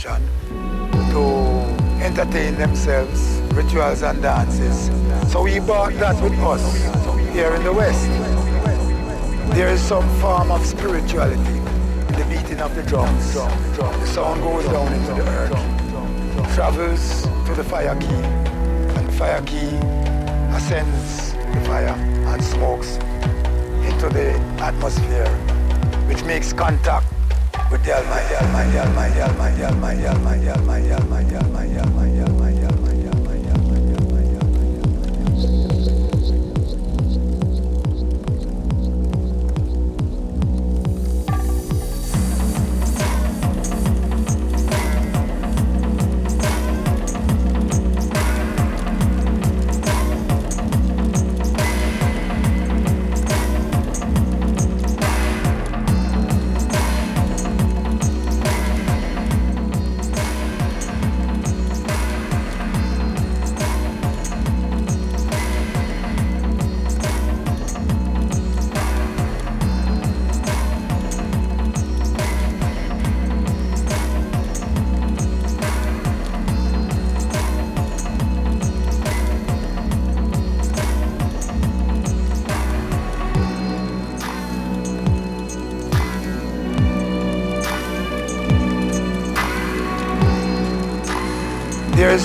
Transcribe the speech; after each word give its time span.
to 0.00 1.22
entertain 2.02 2.54
themselves, 2.56 3.40
rituals 3.52 4.02
and 4.02 4.22
dances. 4.22 4.90
So 5.30 5.42
we 5.42 5.60
brought 5.60 5.92
that 5.94 6.22
with 6.22 6.32
us 6.38 6.72
here 7.34 7.54
in 7.54 7.62
the 7.64 7.72
West. 7.72 8.08
There 9.54 9.68
is 9.68 9.82
some 9.82 10.08
form 10.20 10.50
of 10.50 10.64
spirituality 10.64 11.38
in 11.38 12.14
the 12.18 12.24
beating 12.30 12.60
of 12.60 12.74
the 12.74 12.82
drums. 12.84 13.34
The 13.34 14.06
sound 14.06 14.40
goes 14.42 14.64
down 14.64 14.90
into 14.90 15.12
the 15.12 15.28
earth, 15.28 16.54
travels 16.54 17.22
to 17.46 17.54
the 17.54 17.64
fire 17.64 17.94
key, 18.00 18.06
and 18.06 19.06
the 19.06 19.12
fire 19.12 19.42
key 19.42 19.76
ascends 20.56 21.34
the 21.34 21.60
fire 21.66 21.94
and 22.32 22.42
smokes 22.42 22.96
into 23.84 24.08
the 24.08 24.32
atmosphere, 24.62 25.28
which 26.08 26.24
makes 26.24 26.54
contact 26.54 27.06
with 27.70 27.84
the 27.84 27.96
Almighty, 27.96 28.34
Almighty, 28.34 28.78
Almighty, 28.78 29.20
Almighty, 29.20 29.62
Almighty, 29.62 30.48
Almighty, 30.48 30.92
Almighty. 30.92 31.09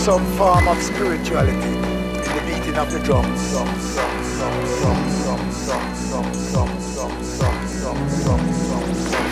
Some 0.06 0.24
form 0.38 0.68
of 0.68 0.80
spirituality 0.84 1.52
in 1.58 2.32
the 2.36 2.44
beating 2.46 2.78
of 2.78 2.92
the 2.92 3.00
drums. 3.00 3.58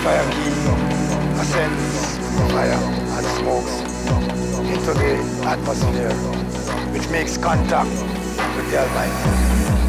Fire 0.02 0.32
key 0.32 0.50
ascends 1.40 2.18
fire 2.52 2.74
and 2.74 3.26
smokes 3.38 3.82
into 4.74 4.94
the 4.96 5.14
atmosphere, 5.46 6.12
which 6.92 7.08
makes 7.10 7.38
contact 7.38 7.92
with 8.58 8.72
the 8.72 8.80
Almighty. 8.80 9.83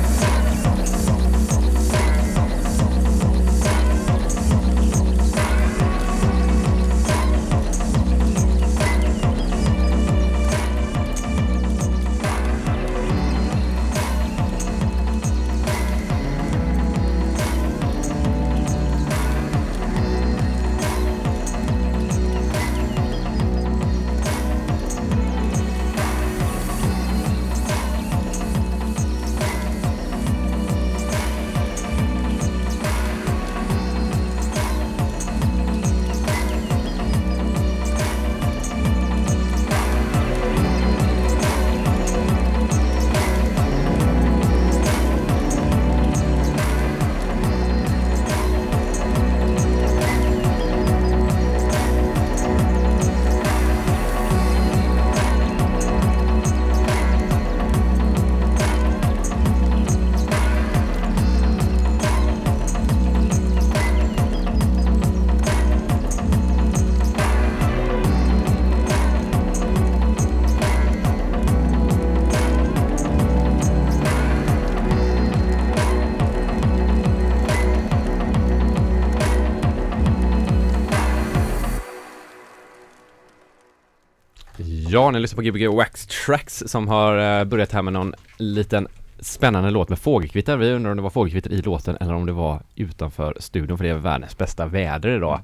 Ja, 85.04 85.10
ni 85.10 85.20
lyssnar 85.20 85.36
på 85.36 85.42
Gbg 85.42 85.68
Wax 85.68 86.06
Tracks 86.06 86.62
som 86.66 86.88
har 86.88 87.38
eh, 87.40 87.44
börjat 87.44 87.72
här 87.72 87.82
med 87.82 87.92
någon 87.92 88.14
liten 88.36 88.88
spännande 89.20 89.70
låt 89.70 89.88
med 89.88 89.98
fågelkvitter. 89.98 90.56
Vi 90.56 90.72
undrar 90.72 90.90
om 90.90 90.96
det 90.96 91.02
var 91.02 91.10
fågelkvitter 91.10 91.50
i 91.52 91.62
låten 91.62 91.96
eller 92.00 92.14
om 92.14 92.26
det 92.26 92.32
var 92.32 92.62
utanför 92.74 93.36
studion 93.40 93.76
för 93.78 93.84
det 93.84 93.90
är 93.90 93.94
världens 93.94 94.38
bästa 94.38 94.66
väder 94.66 95.08
idag. 95.08 95.40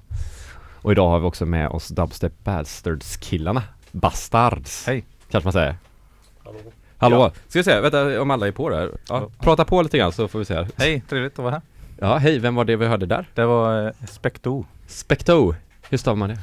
Och 0.82 0.92
idag 0.92 1.08
har 1.10 1.18
vi 1.20 1.26
också 1.26 1.46
med 1.46 1.68
oss 1.68 1.88
Dubstep 1.88 2.32
Bastards-killarna. 2.44 3.62
Bastards! 3.92 4.86
Hej. 4.86 5.04
Kanske 5.30 5.46
man 5.46 5.52
säger. 5.52 5.76
Hallå. 6.44 6.58
Hallå! 6.96 7.30
Ska 7.48 7.58
vi 7.58 7.62
se, 7.64 7.80
vänta 7.80 8.22
om 8.22 8.30
alla 8.30 8.46
är 8.46 8.52
på 8.52 8.70
där. 8.70 8.90
Ja, 8.92 8.98
Ja. 9.08 9.30
prata 9.40 9.64
på 9.64 9.82
lite 9.82 9.98
grann 9.98 10.12
så 10.12 10.28
får 10.28 10.38
vi 10.38 10.44
se 10.44 10.54
här. 10.54 10.68
Hej, 10.76 11.02
trevligt 11.08 11.32
att 11.32 11.38
vara 11.38 11.50
här. 11.52 11.62
Ja, 11.98 12.16
hej, 12.16 12.38
vem 12.38 12.54
var 12.54 12.64
det 12.64 12.76
vi 12.76 12.86
hörde 12.86 13.06
där? 13.06 13.28
Det 13.34 13.44
var 13.44 13.86
eh, 13.86 13.92
Specto. 14.08 14.64
Specto! 14.86 15.54
Hur 15.90 15.98
stavar 15.98 16.16
man 16.16 16.28
det? 16.28 16.38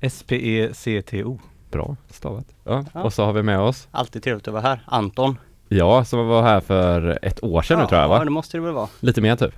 S-P-E-C-T-O. 0.00 1.38
Bra 1.70 1.96
stavat. 2.10 2.46
Ja. 2.64 2.84
Ja. 2.94 3.02
och 3.02 3.12
så 3.12 3.24
har 3.24 3.32
vi 3.32 3.42
med 3.42 3.60
oss 3.60 3.88
Alltid 3.90 4.22
trevligt 4.22 4.48
att 4.48 4.54
vara 4.54 4.62
här. 4.62 4.80
Anton. 4.86 5.38
Ja, 5.68 6.04
som 6.04 6.26
var 6.28 6.42
här 6.42 6.60
för 6.60 7.18
ett 7.22 7.44
år 7.44 7.62
sedan 7.62 7.78
nu 7.80 7.86
tror 7.86 8.00
jag 8.00 8.08
va? 8.08 8.16
Ja, 8.18 8.24
det 8.24 8.30
måste 8.30 8.56
det 8.56 8.60
väl 8.60 8.72
vara. 8.72 8.88
Lite 9.00 9.20
mer 9.20 9.36
typ. 9.36 9.54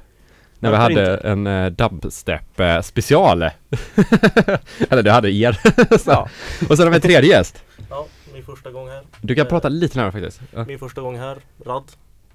När 0.59 0.71
vi 0.71 0.77
Varför 0.77 0.95
hade 0.95 1.15
inte? 1.15 1.29
en 1.29 1.47
uh, 1.47 1.71
dubstep 1.71 2.61
eh, 2.61 2.81
special. 2.81 3.43
Eller 4.91 5.03
det 5.03 5.11
hade 5.13 5.31
er. 5.33 5.53
Så. 5.99 6.11
Ja. 6.11 6.29
Och 6.69 6.77
sen 6.77 6.87
har 6.87 6.91
vi 6.91 6.97
en 6.97 7.01
tredje 7.03 7.31
gäst. 7.31 7.63
Ja, 7.91 8.07
min 8.35 8.45
första 8.45 8.71
gång 8.71 8.89
här. 8.89 9.03
Du 9.21 9.35
kan 9.35 9.47
Eh, 9.47 9.51
prata 9.51 9.69
lite 9.69 9.99
närmare 9.99 10.13
faktiskt. 10.13 10.41
Ja. 10.55 10.65
Min 10.65 10.79
första 10.79 11.01
gång 11.01 11.19
här. 11.19 11.39
Rad 11.67 11.85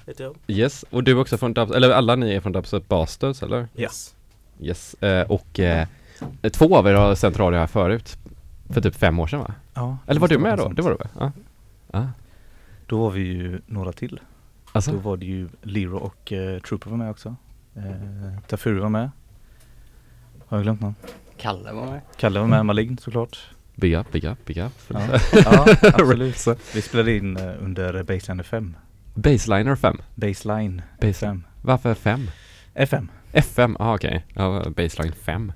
heter 0.08 0.24
jag. 0.24 0.36
Yes, 0.48 0.86
och 0.90 1.04
du 1.04 1.12
är 1.12 1.20
också 1.20 1.38
från 1.38 1.54
dubstep, 1.54 1.76
eller 1.78 1.90
alla 1.90 2.16
ni 2.16 2.34
är 2.34 2.40
från 2.42 2.52
dubstep 2.52 2.88
Bastards 2.88 3.44
eller? 3.44 3.68
Yes. 3.78 4.16
Yes, 4.62 4.94
eh, 4.94 5.32
och 5.32 5.60
eh, 5.60 5.88
två 6.52 6.78
av 6.78 6.88
er 6.88 6.94
har 6.94 7.16
sänt 7.16 7.40
radio 7.40 7.60
här 7.60 7.68
förut. 7.68 8.18
För 8.70 8.82
typ 8.82 8.96
fem 8.96 9.20
år 9.20 9.28
sedan 9.28 9.40
va? 9.40 9.54
Ja. 9.74 9.98
Eller 10.08 10.20
var 10.22 10.28
du 10.28 10.38
med 10.38 10.58
då? 10.58 10.70
Det 10.70 10.82
var 10.82 10.90
du 10.92 10.98
va? 10.98 11.08
Ja. 11.20 11.32
ja. 11.92 12.08
Då 12.86 13.00
var 13.00 13.12
vi 13.12 13.22
ju 13.22 13.62
några 13.68 13.92
till. 13.92 14.20
Alltså? 14.72 14.92
Då 14.92 14.98
var 14.98 15.18
det 15.18 15.26
ju 15.26 15.50
Lero 15.62 15.98
och 15.98 16.32
eh, 16.34 16.60
Trooper 16.60 16.90
var 16.90 16.98
med 16.98 17.10
också. 17.12 17.36
Eh, 17.76 18.40
Tafuri 18.48 18.80
var 18.80 18.90
med. 18.90 19.12
Har 20.48 20.58
jag 20.58 20.64
glömt 20.64 20.82
någon? 20.82 20.96
Kalle 21.38 21.72
var 21.74 21.86
med. 21.86 22.02
Kalle 22.18 22.40
var 22.40 22.48
med, 22.48 22.66
Malign 22.66 22.98
såklart. 22.98 23.38
Big 23.76 23.94
up, 23.94 24.12
big 24.12 24.24
up, 24.24 24.46
big 24.46 24.58
up. 24.58 24.72
Ja, 24.88 25.02
ja 25.34 25.66
absolut. 25.84 26.48
Vi 26.76 26.82
spelade 26.82 27.18
in 27.18 27.38
eh, 27.38 27.54
under 27.60 28.04
Baseline 28.04 28.44
5. 28.44 28.76
Baseliner 29.14 29.76
5. 29.76 29.98
Baseline 30.16 30.82
Base- 31.00 31.14
5. 31.14 31.44
Varför 31.62 31.94
5? 31.94 32.30
FM. 32.74 33.12
FM, 33.32 33.78
ah, 33.80 33.96
okej. 33.96 34.26
Ja, 34.34 34.64
baseline 34.76 35.14
5. 35.14 35.52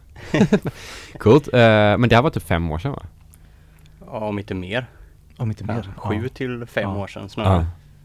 Coolt. 1.19 1.47
Eh, 1.53 1.59
men 1.97 2.09
det 2.09 2.15
här 2.15 2.21
var 2.21 2.29
typ 2.29 2.43
fem 2.43 2.71
år 2.71 2.77
sedan 2.79 2.91
va? 2.91 3.03
Ja, 4.11 4.17
om 4.19 4.39
inte 4.39 4.53
mer. 4.53 4.85
Om 5.37 5.49
inte 5.49 5.63
Ja, 5.67 5.73
mer. 5.73 5.89
sju 5.97 6.23
Ja. 6.23 6.29
till 6.33 6.65
fem 6.65 6.83
Ja. 6.89 6.95
år 6.97 7.07
sedan 7.07 7.29
snarare. 7.29 7.57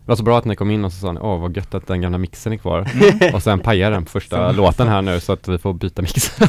Det 0.05 0.09
var 0.09 0.17
så 0.17 0.23
bra 0.23 0.39
att 0.39 0.45
ni 0.45 0.57
kom 0.57 0.71
in 0.71 0.85
och 0.85 0.93
så 0.93 0.99
sa 1.01 1.13
ni, 1.13 1.21
åh 1.21 1.41
vad 1.41 1.57
gött 1.57 1.75
att 1.75 1.87
den 1.87 2.01
gamla 2.01 2.19
mixen 2.19 2.53
är 2.53 2.57
kvar. 2.57 2.89
Mm. 2.95 3.35
och 3.35 3.43
sen 3.43 3.61
pajade 3.61 3.97
den 3.97 4.07
första 4.07 4.53
låten 4.53 4.89
här 4.89 5.03
nu 5.03 5.21
så 5.21 5.33
att 5.33 5.49
vi 5.49 5.59
får 5.59 5.73
byta 5.73 6.03
mix. 6.03 6.41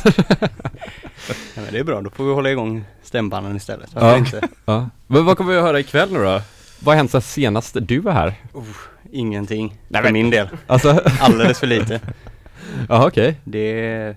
Ja, 1.55 1.61
men 1.61 1.65
det 1.71 1.79
är 1.79 1.83
bra, 1.83 2.01
då 2.01 2.09
får 2.09 2.25
vi 2.25 2.33
hålla 2.33 2.51
igång 2.51 2.85
stämbanden 3.03 3.55
istället. 3.55 3.89
Ja. 3.95 4.17
inte? 4.17 4.41
ja. 4.65 4.89
Men 5.07 5.25
vad 5.25 5.37
kommer 5.37 5.51
vi 5.51 5.57
att 5.57 5.63
höra 5.63 5.79
ikväll 5.79 6.11
nu 6.11 6.19
då? 6.19 6.41
Vad 6.79 6.93
har 6.93 6.95
hänt 6.95 7.11
sen 7.11 7.21
senast 7.21 7.77
du 7.81 7.99
var 7.99 8.11
här? 8.11 8.33
Ingenting, 9.11 9.77
Nej, 9.87 10.01
för 10.01 10.03
men- 10.03 10.13
min 10.13 10.29
del. 10.29 10.49
Alltså, 10.67 11.01
Alldeles 11.19 11.59
för 11.59 11.67
lite. 11.67 11.99
ja 12.89 13.07
okej. 13.07 13.39
Det, 13.43 14.15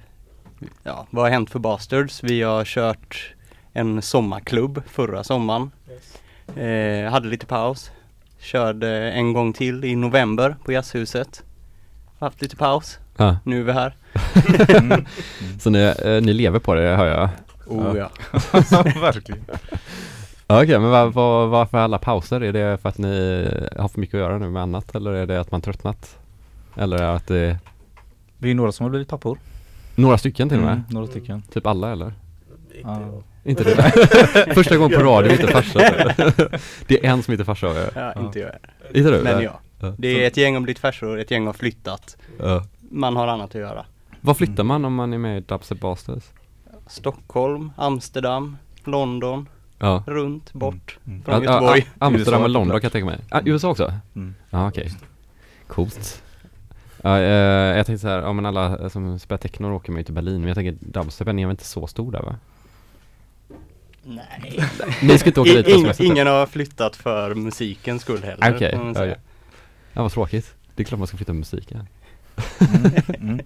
ja, 0.83 1.07
vad 1.11 1.25
har 1.25 1.31
hänt 1.31 1.51
för 1.51 1.59
Bastards? 1.59 2.23
Vi 2.25 2.43
har 2.43 2.65
kört 2.65 3.35
en 3.77 4.03
sommarklubb 4.03 4.83
förra 4.87 5.25
sommaren. 5.25 5.71
Yes. 5.91 6.57
Eh, 6.57 7.11
hade 7.11 7.29
lite 7.29 7.47
paus. 7.47 7.91
Körde 8.39 9.11
en 9.13 9.33
gång 9.33 9.53
till 9.53 9.85
i 9.85 9.97
november 9.97 10.57
på 10.65 10.73
Jazzhuset. 10.73 11.43
Haft 12.19 12.43
lite 12.43 12.57
paus. 12.57 12.99
Ja. 13.17 13.37
Nu 13.45 13.61
är 13.61 13.65
vi 13.65 13.73
här. 13.73 13.95
Mm. 14.81 15.05
Så 15.61 15.71
ni, 15.71 15.79
eh, 16.05 16.23
ni 16.23 16.33
lever 16.33 16.59
på 16.59 16.75
det 16.75 16.97
hör 16.97 17.07
jag. 17.07 17.29
Oh 17.67 17.97
ja. 17.99 18.11
Verkligen. 19.01 19.45
Okej, 20.47 20.79
men 20.79 20.91
var, 20.91 21.07
var, 21.07 21.47
varför 21.47 21.79
alla 21.79 21.99
pauser? 21.99 22.41
Är 22.41 22.53
det 22.53 22.79
för 22.79 22.89
att 22.89 22.99
ni 22.99 23.09
har 23.77 23.89
för 23.89 24.01
mycket 24.01 24.15
att 24.15 24.21
göra 24.21 24.39
nu 24.39 24.51
med 24.51 24.63
annat 24.63 24.95
eller 24.95 25.13
är 25.13 25.27
det 25.27 25.41
att 25.41 25.51
man 25.51 25.61
tröttnat? 25.61 26.19
Eller 26.77 27.03
att 27.03 27.27
det 27.27 27.39
är 27.39 27.59
Vi 28.39 28.51
är 28.51 28.55
några 28.55 28.73
som 28.73 28.85
har 28.85 28.91
blivit 28.91 29.09
pappor. 29.09 29.39
några 29.95 30.19
stycken 30.19 30.49
till 30.49 30.59
och 30.59 30.65
med? 30.65 30.73
Mm, 30.73 30.85
några 30.89 31.07
stycken. 31.07 31.43
Typ 31.53 31.67
alla 31.67 31.93
eller? 31.93 32.07
Inte 32.75 32.89
Ja. 32.89 33.23
Jag. 33.47 33.51
Inte 33.51 33.65
det? 33.65 34.55
Första 34.55 34.77
gången 34.77 34.99
på 34.99 35.05
radio 35.05 35.33
inte 35.33 35.47
farsa. 35.47 35.79
det 36.87 37.05
är 37.07 37.11
en 37.11 37.23
som 37.23 37.33
inte 37.33 37.45
farsa. 37.45 37.67
Ja. 37.67 38.13
ja 38.15 38.23
inte 38.23 38.39
jag. 38.39 38.51
Inte 38.95 39.11
du? 39.11 39.23
Men 39.23 39.43
ja. 39.43 39.61
Det 39.97 40.23
är 40.23 40.27
ett 40.27 40.37
gäng 40.37 40.55
har 40.55 40.61
blivit 40.61 40.79
farsor, 40.79 41.21
ett 41.21 41.31
gäng 41.31 41.47
har 41.47 41.53
flyttat. 41.53 42.17
Man 42.91 43.17
har 43.17 43.27
annat 43.29 43.49
att 43.55 43.61
göra. 43.61 43.85
Vad 44.21 44.37
flyttar 44.37 44.65
man 44.65 44.85
om 44.85 44.95
man 44.95 45.13
är 45.13 45.19
med 45.19 45.39
i 45.39 45.41
Dubstep 45.41 45.81
Bastards? 45.81 46.31
Stockholm, 46.87 47.73
Amsterdam, 47.77 48.57
London, 48.85 49.49
Ja. 49.79 50.03
runt, 50.07 50.53
bort 50.53 50.99
Mm. 51.07 51.23
från 51.23 51.35
Ja, 51.35 51.53
Göteborg. 51.53 51.87
ja, 52.01 52.07
Amsterdam 52.07 52.43
och 52.43 52.49
London 52.49 52.81
kan 52.81 52.85
jag 52.85 52.93
tänka 52.93 53.07
mig. 53.07 53.19
Ah, 53.31 53.41
USA 53.45 53.69
också? 53.71 53.93
Mm. 54.15 54.35
Ja 54.51 54.69
okej. 54.69 54.93
Coolt. 55.67 56.23
Ja, 57.03 57.19
eh, 57.19 57.77
jag 57.77 57.87
tänkte 57.87 58.03
så 58.03 58.09
här, 58.09 58.19
ja 58.19 58.33
men 58.33 58.47
alla 58.47 58.91
som 58.91 59.19
spelar 59.19 59.39
techno 59.39 59.75
åker 59.77 59.93
man 59.93 59.99
ju 60.01 60.05
till 60.05 60.15
Berlin, 60.15 60.41
men 60.41 60.49
jag 60.49 60.55
tänker 60.55 60.77
dubstepen 60.81 61.39
är 61.39 61.47
väl 61.47 61.51
inte 61.51 61.65
så 61.65 61.87
stor 61.87 62.13
där 62.13 62.23
va? 62.23 62.35
Nej. 64.09 64.61
Ni 65.03 65.19
ska 65.19 65.31
inte 65.31 65.41
åka 65.41 65.51
dit 65.53 65.65
på 65.65 65.71
in, 65.71 65.81
semester? 65.81 66.05
ingen 66.05 66.27
har 66.27 66.47
flyttat 66.47 66.97
för 66.97 67.35
musikens 67.35 68.03
skull 68.03 68.23
heller. 68.23 68.55
Okej, 68.55 68.77
får 68.77 68.85
man 68.85 68.95
ja, 68.95 69.07
ja. 69.07 69.15
Ja 69.93 70.03
vad 70.03 70.13
tråkigt. 70.13 70.55
Det 70.75 70.83
är 70.83 70.85
klart 70.85 70.99
man 70.99 71.07
ska 71.07 71.17
flytta 71.17 71.33
med 71.33 71.39
musiken. 71.39 71.77
Mm. 71.79 72.93
Mm. 73.21 73.41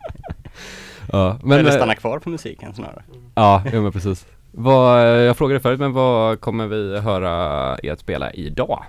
Ja, 1.13 1.39
men... 1.43 1.59
Eller 1.59 1.71
eh, 1.71 1.77
stanna 1.77 1.95
kvar 1.95 2.19
på 2.19 2.31
musiken 2.31 2.75
snarare. 2.75 3.03
Ja, 3.35 3.63
jo 3.73 3.83
men 3.83 3.93
precis. 3.93 4.27
Vad, 4.53 5.19
jag 5.27 5.37
frågade 5.37 5.61
förut, 5.61 5.81
men 5.81 5.93
vad 5.93 6.41
kommer 6.41 6.67
vi 6.67 6.99
höra 7.01 7.79
er 7.83 7.97
spela 7.97 8.33
idag? 8.33 8.85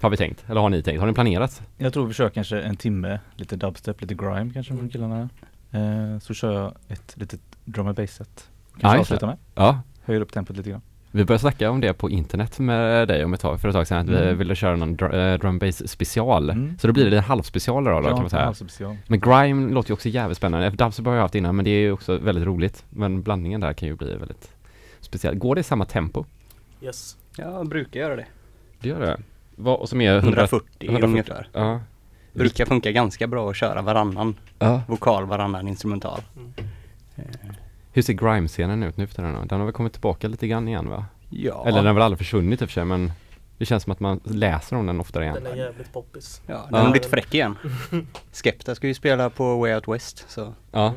Har 0.00 0.10
vi 0.10 0.16
tänkt, 0.16 0.44
eller 0.48 0.60
har 0.60 0.68
ni 0.68 0.82
tänkt? 0.82 1.00
Har 1.00 1.06
ni 1.06 1.12
planerat? 1.12 1.62
Jag 1.78 1.92
tror 1.92 2.06
vi 2.06 2.14
kör 2.14 2.28
kanske 2.30 2.60
en 2.60 2.76
timme, 2.76 3.20
lite 3.34 3.56
dubstep, 3.56 4.00
lite 4.00 4.14
grime 4.14 4.50
kanske 4.54 4.76
från 4.76 4.88
killarna. 4.88 5.28
Eh, 5.70 6.18
så 6.20 6.34
kör 6.34 6.52
jag 6.52 6.74
ett 6.88 7.14
litet 7.16 7.40
drum 7.64 7.86
and 7.86 7.96
bass 7.96 8.10
set. 8.14 8.48
Ja, 8.74 8.80
Kanske 8.80 8.96
det. 8.96 9.00
avsluta 9.00 9.26
med. 9.26 9.36
Ja, 9.54 9.80
Höjer 10.04 10.20
upp 10.20 10.32
tempot 10.32 10.56
lite 10.56 10.70
grann. 10.70 10.82
Vi 11.14 11.24
började 11.24 11.40
snacka 11.40 11.70
om 11.70 11.80
det 11.80 11.92
på 11.94 12.10
internet 12.10 12.58
med 12.58 13.08
dig 13.08 13.24
om 13.24 13.34
ett 13.34 13.40
tag, 13.40 13.60
för 13.60 13.68
ett 13.68 13.74
tag 13.74 13.86
sedan, 13.86 13.98
att 13.98 14.08
vi 14.08 14.16
Mm. 14.22 14.38
ville 14.38 14.54
köra 14.54 14.76
någon 14.76 14.96
dr- 14.96 15.32
eh, 15.32 15.38
drum 15.38 15.58
bass 15.58 15.88
special. 15.88 16.50
Mm. 16.50 16.78
Så 16.78 16.86
då 16.86 16.92
blir 16.92 17.10
det 17.10 17.16
en 17.16 17.22
halvspecial 17.22 17.84
då, 17.84 17.90
då 18.00 18.08
kan 18.08 18.18
man 18.20 18.30
säga. 18.30 18.96
Men 19.06 19.20
grime 19.20 19.72
låter 19.72 19.90
ju 19.90 19.94
också 19.94 20.08
jävligt 20.08 20.38
spännande. 20.38 20.70
Dubstep 20.70 21.06
har 21.06 21.14
jag 21.14 21.22
haft 21.22 21.34
innan, 21.34 21.56
men 21.56 21.64
det 21.64 21.70
är 21.70 21.80
ju 21.80 21.92
också 21.92 22.18
väldigt 22.18 22.44
roligt. 22.44 22.84
Men 22.90 23.22
blandningen 23.22 23.60
där 23.60 23.72
kan 23.72 23.88
ju 23.88 23.94
bli 23.96 24.14
väldigt 24.16 24.50
speciell. 25.00 25.34
Går 25.34 25.54
det 25.54 25.60
i 25.60 25.64
samma 25.64 25.84
tempo? 25.84 26.24
Yes. 26.82 27.16
Jag 27.36 27.68
brukar 27.68 28.00
göra 28.00 28.16
det. 28.16 28.26
Det 28.80 28.88
gör 28.88 29.00
det. 29.00 29.20
Vad, 29.56 29.78
och 29.80 29.88
som 29.88 30.00
är 30.00 30.10
100, 30.18 30.28
140, 30.28 30.66
140. 30.80 31.08
ungefär. 31.10 31.48
Ja. 31.52 31.80
Brukar 32.32 32.64
funka 32.66 32.92
ganska 32.92 33.26
bra 33.26 33.50
att 33.50 33.56
köra 33.56 33.82
varannan 33.82 34.34
ja. 34.58 34.82
vokal, 34.88 35.26
varannan 35.26 35.68
instrumental. 35.68 36.20
Hur 37.96 38.02
ser 38.02 38.12
grime-scenen 38.12 38.82
ut 38.82 38.96
nu 38.96 39.06
för 39.06 39.14
tiden 39.14 39.34
då? 39.34 39.44
Den 39.44 39.58
har 39.58 39.66
väl 39.66 39.72
kommit 39.74 39.92
tillbaka 39.92 40.28
lite 40.28 40.46
grann 40.46 40.68
igen 40.68 40.88
va? 40.88 41.04
Ja, 41.30 41.62
Eller 41.66 41.76
den 41.78 41.86
har 41.86 41.94
väl 41.94 42.02
aldrig 42.02 42.18
försvunnit 42.18 42.62
i 42.62 42.64
och 42.64 42.68
för 42.68 42.72
sig 42.74 42.84
men 42.84 43.12
det 43.58 43.64
känns 43.64 43.82
som 43.82 43.92
att 43.92 44.00
man 44.00 44.20
läser 44.24 44.76
om 44.76 44.86
den 44.86 45.00
oftare 45.00 45.24
igen. 45.24 45.36
Den 45.44 45.52
är 45.52 45.56
jävligt 45.56 45.92
poppis. 45.92 46.42
ja 46.46 46.54
den 46.54 46.64
Ja. 46.70 46.78
har 46.78 46.90
blivit 46.90 47.10
fräck 47.10 47.34
igen. 47.34 47.54
Skepta 48.32 48.74
ska 48.74 48.86
ju 48.86 48.94
spela 48.94 49.30
på 49.30 49.56
Way 49.60 49.74
Out 49.74 49.88
West, 49.88 50.24
så 50.28 50.54
Ja. 50.72 50.94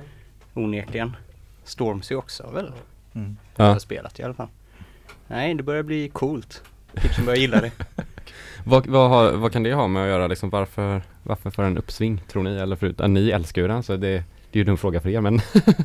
onekligen. 0.53 1.15
Stormzy 1.63 2.15
också 2.15 2.49
väl? 2.53 2.71
Mm. 3.13 3.37
Jag 3.55 3.67
ja. 3.67 3.71
har 3.71 3.79
spelat 3.79 4.19
i 4.19 4.23
alla 4.23 4.33
fall. 4.33 4.47
Nej, 5.27 5.53
det 5.55 5.63
börjar 5.63 5.83
bli 5.83 6.09
coolt. 6.09 6.63
Tipsen 7.01 7.25
börjar 7.25 7.39
gilla 7.39 7.61
det. 7.61 7.71
Vad, 8.65 8.87
vad, 8.87 9.09
har, 9.09 9.31
vad 9.31 9.51
kan 9.51 9.63
det 9.63 9.73
ha 9.73 9.87
med 9.87 10.03
att 10.03 10.09
göra 10.09 10.27
liksom? 10.27 10.49
Varför, 10.49 11.01
varför 11.23 11.49
för 11.49 11.63
en 11.63 11.77
uppsving 11.77 12.21
tror 12.27 12.43
ni? 12.43 12.55
Eller 12.55 12.75
förut, 12.75 12.95
ja, 12.99 13.07
ni 13.07 13.29
älskar 13.29 13.61
ju 13.61 13.67
den 13.67 13.83
så 13.83 13.97
det, 13.97 14.23
det 14.51 14.59
är 14.59 14.59
ju 14.59 14.61
en 14.61 14.65
dum 14.67 14.77
fråga 14.77 15.01
för 15.01 15.09
er 15.09 15.21
men 15.21 15.39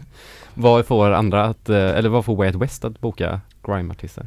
Vad 0.55 0.87
får 0.87 1.11
andra 1.11 1.45
att, 1.45 1.69
eh, 1.69 1.77
eller 1.77 2.09
vad 2.09 2.25
får 2.25 2.37
Way 2.37 2.49
Out 2.49 2.57
West 2.63 2.85
att 2.85 3.01
boka 3.01 3.41
grime-artister? 3.63 4.27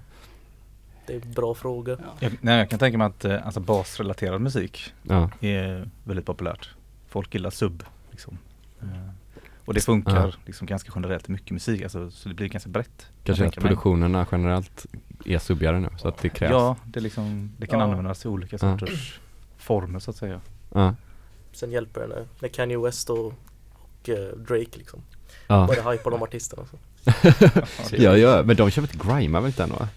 Det 1.07 1.13
är 1.15 1.21
en 1.25 1.31
bra 1.33 1.53
fråga. 1.55 1.97
Jag, 2.19 2.37
nej, 2.41 2.57
jag 2.57 2.69
kan 2.69 2.79
tänka 2.79 2.97
mig 2.97 3.07
att 3.07 3.25
eh, 3.25 3.45
alltså 3.45 3.59
basrelaterad 3.59 4.41
musik 4.41 4.93
Ja. 5.03 5.29
är 5.41 5.89
väldigt 6.03 6.25
populärt. 6.25 6.69
Folk 7.07 7.33
gillar 7.33 7.49
sub 7.49 7.83
liksom. 8.11 8.37
Eh, 8.81 8.87
och 9.65 9.73
det 9.73 9.81
funkar 9.81 10.15
Ja. 10.27 10.31
liksom 10.45 10.67
ganska 10.67 10.91
generellt 10.95 11.29
i 11.29 11.31
mycket 11.31 11.51
musik, 11.51 11.81
alltså, 11.81 12.11
så 12.11 12.29
det 12.29 12.35
blir 12.35 12.47
ganska 12.47 12.69
brett. 12.69 13.09
Kanske 13.23 13.43
jag 13.43 13.47
att 13.47 13.53
tänker 13.53 13.61
mig. 13.61 13.69
produktionerna 13.69 14.25
generellt 14.31 14.85
är 15.25 15.37
subbigare 15.37 15.79
nu 15.79 15.89
så 15.97 16.07
att 16.07 16.17
det 16.17 16.29
krävs. 16.29 16.51
Ja, 16.51 16.75
det, 16.85 16.99
är 16.99 17.01
liksom, 17.01 17.51
det 17.57 17.67
kan 17.67 17.79
Ja. 17.79 17.85
användas 17.85 18.25
i 18.25 18.27
olika 18.27 18.57
Ja. 18.61 18.79
sorters 18.79 19.19
former 19.57 19.99
så 19.99 20.11
att 20.11 20.17
säga. 20.17 20.39
Ja. 20.73 20.95
Sen 21.51 21.71
hjälper 21.71 22.01
det 22.01 22.07
när, 22.07 22.25
när 22.39 22.49
Kanye 22.49 22.77
West 22.79 23.09
och, 23.09 23.33
och 24.13 24.19
eh, 24.19 24.27
Drake 24.37 24.77
liksom 24.77 25.01
Ja. 25.47 25.65
börjar 25.67 25.91
hypa 25.91 26.09
de 26.09 26.23
artisterna. 26.23 26.63
Så. 26.71 26.77
ja, 27.95 28.17
ja, 28.17 28.43
men 28.43 28.55
de 28.55 28.71
kör 28.71 28.81
väl 28.81 28.91
inte 28.93 29.07
grima 29.07 29.39
väl 29.39 29.47
inte 29.47 29.63
än 29.63 29.69
va? 29.69 29.87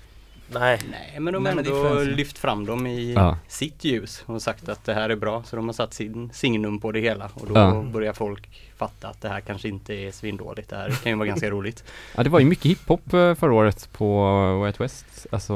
Nej, 0.53 0.81
Nej, 0.91 1.21
men 1.21 1.35
de 1.35 1.45
har 1.47 1.53
ändå 1.53 2.00
lyft 2.03 2.38
fram 2.38 2.67
dem 2.67 2.87
i 2.87 3.12
Ja. 3.12 3.38
sitt 3.49 3.85
ljus 3.85 4.23
och 4.27 4.43
sagt 4.43 4.69
att 4.69 4.85
det 4.85 4.95
här 4.95 5.11
är 5.11 5.17
bra. 5.17 5.43
Så 5.43 5.57
de 5.57 5.67
har 5.67 5.73
satt 5.73 5.95
sin 5.95 6.31
signum 6.33 6.81
på 6.81 6.93
det 6.93 7.00
hela 7.00 7.31
och 7.35 7.47
då 7.47 7.55
Ja. 7.55 7.83
börjar 7.93 8.12
folk 8.12 8.49
fatta 8.77 9.09
att 9.09 9.21
det 9.21 9.29
här 9.29 9.41
kanske 9.41 9.69
inte 9.69 9.95
är 9.95 10.12
svindåligt. 10.12 10.69
Det 10.71 10.77
här 10.77 10.91
kan 10.91 11.12
ju 11.12 11.19
vara 11.19 11.29
ganska 11.29 11.50
roligt. 11.50 11.85
Ja 12.17 12.23
det 12.23 12.31
var 12.31 12.38
ju 12.41 12.47
mycket 12.47 12.65
hiphop 12.67 13.12
eh, 13.12 13.35
förra 13.35 13.53
året 13.53 13.88
på 13.93 14.23
Out 14.67 14.81
West, 14.81 15.27
alltså 15.31 15.55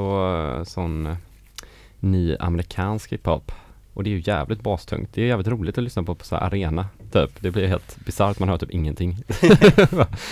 eh, 0.57 0.63
sån 0.63 1.15
ny 1.99 2.35
amerikansk 2.39 3.11
hiphop. 3.13 3.51
Och 3.93 4.03
det 4.03 4.09
är 4.09 4.11
ju 4.11 4.23
jävligt 4.25 4.61
bastungt. 4.61 5.09
Det 5.13 5.21
är 5.21 5.25
jävligt 5.25 5.47
roligt 5.47 5.77
att 5.77 5.83
lyssna 5.83 6.03
på 6.03 6.15
på 6.15 6.25
så 6.25 6.35
här 6.35 6.43
arena 6.47 6.87
typ. 7.13 7.41
Det 7.41 7.51
blir 7.51 7.67
helt 7.67 8.05
bisarrt, 8.05 8.39
man 8.39 8.49
hör 8.49 8.57
typ 8.57 8.71
ingenting. 8.71 9.23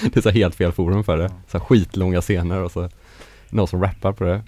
det 0.01 0.15
är 0.15 0.21
så 0.21 0.29
helt 0.29 0.55
fel 0.55 0.71
forum 0.71 1.03
för 1.03 1.17
det. 1.17 1.31
Så 1.47 1.57
här 1.57 1.65
skitlånga 1.65 2.21
scener 2.21 2.59
och 2.63 2.71
så 2.71 2.89
någon 3.49 3.67
som 3.67 3.81
rappar 3.81 4.13
på 4.13 4.23
det. 4.23 4.43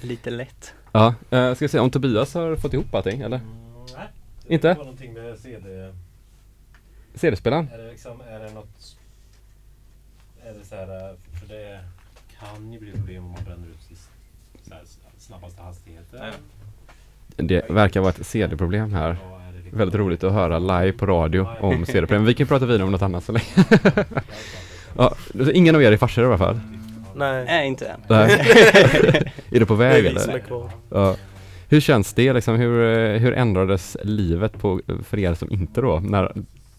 Lite 0.00 0.30
lätt. 0.30 0.74
Ja, 0.92 1.14
eh, 1.30 1.54
ska 1.54 1.64
vi 1.64 1.68
se 1.68 1.78
om 1.78 1.90
Tobias 1.90 2.34
har 2.34 2.56
fått 2.56 2.72
ihop 2.72 2.94
allting 2.94 3.20
eller? 3.20 3.40
nej. 3.96 4.08
Inte? 4.48 4.68
Det 4.68 4.74
var 4.74 4.84
någonting 4.84 5.12
med 5.14 5.38
CD. 5.38 5.92
CD-spelaren? 7.14 7.68
Är 7.72 7.78
det 7.78 7.90
liksom, 7.90 8.20
är 8.28 8.38
det 8.40 8.52
något... 8.52 8.96
Är 10.44 10.54
det 10.54 10.64
så 10.64 10.74
här, 10.74 11.16
för 11.40 11.48
det 11.48 11.80
kan 12.40 12.72
ju 12.72 12.80
bli 12.80 12.92
problem 12.92 13.24
om 13.24 13.30
man 13.30 13.44
bränner 13.44 13.66
ut 13.66 13.82
sist, 13.88 14.10
så 14.68 14.74
här, 14.74 14.82
snabbaste 15.18 15.62
hastigheten. 15.62 16.32
Det 17.36 17.70
verkar 17.70 18.00
vara 18.00 18.10
ett 18.10 18.26
CD-problem 18.26 18.92
här. 18.92 19.18
Det 19.74 19.78
Väldigt 19.78 19.94
roligt 19.94 20.24
att 20.24 20.32
höra 20.32 20.58
live 20.58 20.92
på 20.92 21.06
radio 21.06 21.48
om 21.60 21.86
CD-problem. 21.86 22.24
Vi 22.24 22.34
kan 22.34 22.46
prata 22.46 22.66
vidare 22.66 22.82
om 22.82 22.92
något 22.92 23.02
annat 23.02 23.24
så 23.24 23.32
länge. 23.32 23.46
ja, 24.96 25.14
ingen 25.54 25.74
av 25.74 25.82
er 25.82 25.92
är 25.92 25.96
farsor 25.96 26.24
i 26.24 26.26
alla 26.26 26.38
fall? 26.38 26.60
nej. 27.16 27.44
Nej, 27.44 27.66
inte 27.68 27.86
än. 27.86 28.00
Nej. 28.08 28.30
är 29.50 29.60
du 29.60 29.66
på 29.66 29.74
Det 29.76 29.84
är 29.84 30.02
väg 30.02 30.02
vi 30.02 30.18
som 30.20 30.30
är 30.30 30.34
eller? 30.34 30.44
kvar. 30.46 30.70
Ja. 30.90 31.16
Hur 31.68 31.80
känns 31.80 32.12
det 32.12 32.32
liksom? 32.32 32.56
Hur, 32.56 32.98
eh, 32.98 33.18
hur 33.20 33.32
ändrades 33.34 33.96
livet 34.02 34.58
på, 34.58 34.80
för 35.04 35.18
er 35.18 35.34
som 35.34 35.52
inte 35.52 35.80
då? 35.80 36.00
När 36.00 36.32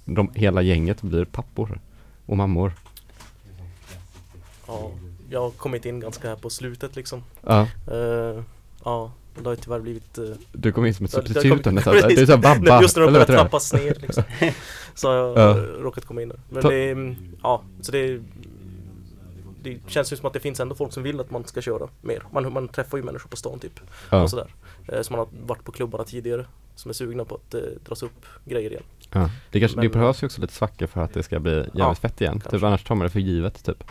de, 0.06 0.32
hela 0.36 0.62
gänget 0.62 1.02
blir 1.02 1.26
pappor 1.26 1.80
och 2.26 2.38
mammor? 2.38 2.72
Ja, 4.68 4.92
jag 5.30 5.42
har 5.42 5.50
kommit 5.50 5.86
in 5.86 6.00
ganska 6.00 6.28
här 6.30 6.36
på 6.36 6.50
slutet 6.50 6.96
liksom. 6.96 7.24
Ja, 7.42 7.68
Eh, 7.92 8.42
ja, 8.84 9.12
det 9.44 9.44
har 9.50 9.52
ju 9.52 9.62
tyvärr 9.62 9.80
blivit 9.80 10.18
uh, 10.20 10.30
du 10.52 10.72
kom 10.72 10.86
in 10.86 10.94
som 10.94 11.06
ett 11.06 11.12
det 11.12 11.18
substitut 11.18 11.66
nästan. 11.74 11.94
Du 12.10 12.22
är 12.22 12.26
såhär 12.26 12.38
babba, 12.38 12.82
Just 12.82 12.96
när 12.98 13.04
de 13.04 13.12
börjar 13.14 13.26
det? 13.28 13.34
trappas 13.34 13.74
ner 13.74 13.96
liksom. 14.02 14.24
Så 14.96 15.08
har 15.08 15.16
jag 15.16 15.38
Ja. 15.58 15.66
råkat 15.80 16.06
komma 16.06 16.22
in 16.22 16.30
där. 16.30 16.40
Men 16.50 16.62
Ta- 16.62 16.70
det, 16.70 16.76
är, 16.90 17.16
ja, 17.44 17.64
så 17.82 17.92
det 17.92 17.98
är, 18.00 18.22
det 19.64 19.78
känns 19.88 20.12
ju 20.14 20.16
som 20.18 20.26
att 20.26 20.34
det 20.34 20.40
finns 20.40 20.60
ändå 20.60 20.76
folk 20.76 20.94
som 20.94 21.04
vill 21.04 21.20
att 21.20 21.32
man 21.32 21.44
ska 21.46 21.62
köra 21.62 21.88
mer. 22.02 22.24
Man, 22.32 22.54
man 22.54 22.68
träffar 22.68 22.98
ju 22.98 23.04
människor 23.04 23.30
på 23.30 23.38
stan 23.38 23.60
typ. 23.60 23.80
Ja. 24.10 24.24
Och 24.24 24.30
sådär. 24.30 24.48
Eh, 24.88 25.02
som 25.02 25.16
man 25.16 25.20
har 25.20 25.48
varit 25.48 25.64
på 25.64 25.72
klubbarna 25.72 26.04
tidigare. 26.04 26.46
som 26.76 26.90
är 26.90 26.94
sugna 26.94 27.26
på 27.26 27.36
att 27.36 27.54
eh, 27.54 27.62
dras 27.86 28.04
upp 28.04 28.26
grejer 28.46 28.70
igen. 28.72 28.84
Ja. 29.12 29.30
Det, 29.52 29.60
kanske, 29.60 29.78
det 29.78 29.82
Men- 29.82 29.92
behövs 29.92 30.24
ju 30.24 30.26
också 30.26 30.42
lite 30.42 30.54
svackor 30.54 30.88
för 30.88 31.02
att 31.02 31.14
det 31.14 31.24
ska 31.24 31.40
bli 31.40 31.52
jävligt 31.52 31.72
Ja, 31.74 31.96
fett 31.96 32.22
igen. 32.22 32.42
Typ, 32.52 32.64
annars 32.64 32.84
tar 32.84 32.96
man 32.96 33.06
det 33.06 33.10
för 33.12 33.20
givet 33.20 33.64
typ. 33.66 33.84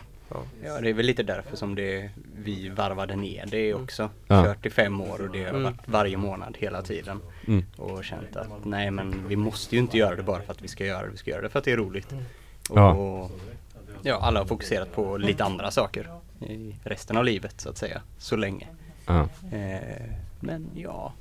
Ja, 0.64 0.80
det 0.80 0.88
är 0.88 0.92
väl 0.94 1.06
lite 1.06 1.22
därför 1.22 1.56
som 1.56 1.74
det, 1.74 2.10
vi 2.36 2.68
varvade 2.68 3.16
ner 3.16 3.46
det 3.46 3.70
Mm. 3.70 3.82
också. 3.82 4.10
Ja. 4.26 4.44
Kört 4.44 4.66
i 4.66 4.70
fem 4.70 5.00
år 5.00 5.20
och 5.20 5.30
det 5.30 5.42
har 5.42 5.50
Mm. 5.50 5.62
varit 5.62 5.80
varje 5.88 6.16
månad 6.16 6.56
hela 6.58 6.82
tiden. 6.82 7.20
Mm. 7.46 7.64
Och 7.76 8.04
känt 8.04 8.36
att 8.36 8.64
nej 8.64 8.90
men 8.90 9.14
vi 9.28 9.36
måste 9.36 9.74
ju 9.76 9.80
inte 9.80 9.98
göra 9.98 10.16
det 10.16 10.22
bara 10.22 10.42
för 10.42 10.52
att 10.52 10.62
vi 10.62 10.68
ska 10.68 10.84
göra 10.86 11.04
det. 11.04 11.10
Vi 11.10 11.16
ska 11.16 11.30
göra 11.30 11.42
det 11.42 11.48
för 11.48 11.58
att 11.58 11.64
det 11.64 11.72
är 11.72 11.76
roligt. 11.76 12.12
Mm. 12.12 12.24
Ja. 12.74 12.92
Och 12.94 13.30
ja, 14.02 14.18
alla 14.22 14.40
har 14.40 14.46
fokuserat 14.46 14.92
på 14.92 15.16
lite 15.16 15.44
andra 15.44 15.70
saker 15.70 16.10
i 16.40 16.74
resten 16.84 17.16
av 17.16 17.24
livet 17.24 17.60
så 17.60 17.68
att 17.68 17.78
säga. 17.78 18.02
Så 18.18 18.36
länge. 18.36 18.66
Ja. 19.06 19.28
Eh, 19.52 20.10
men 20.40 20.70
ja. 20.74 21.12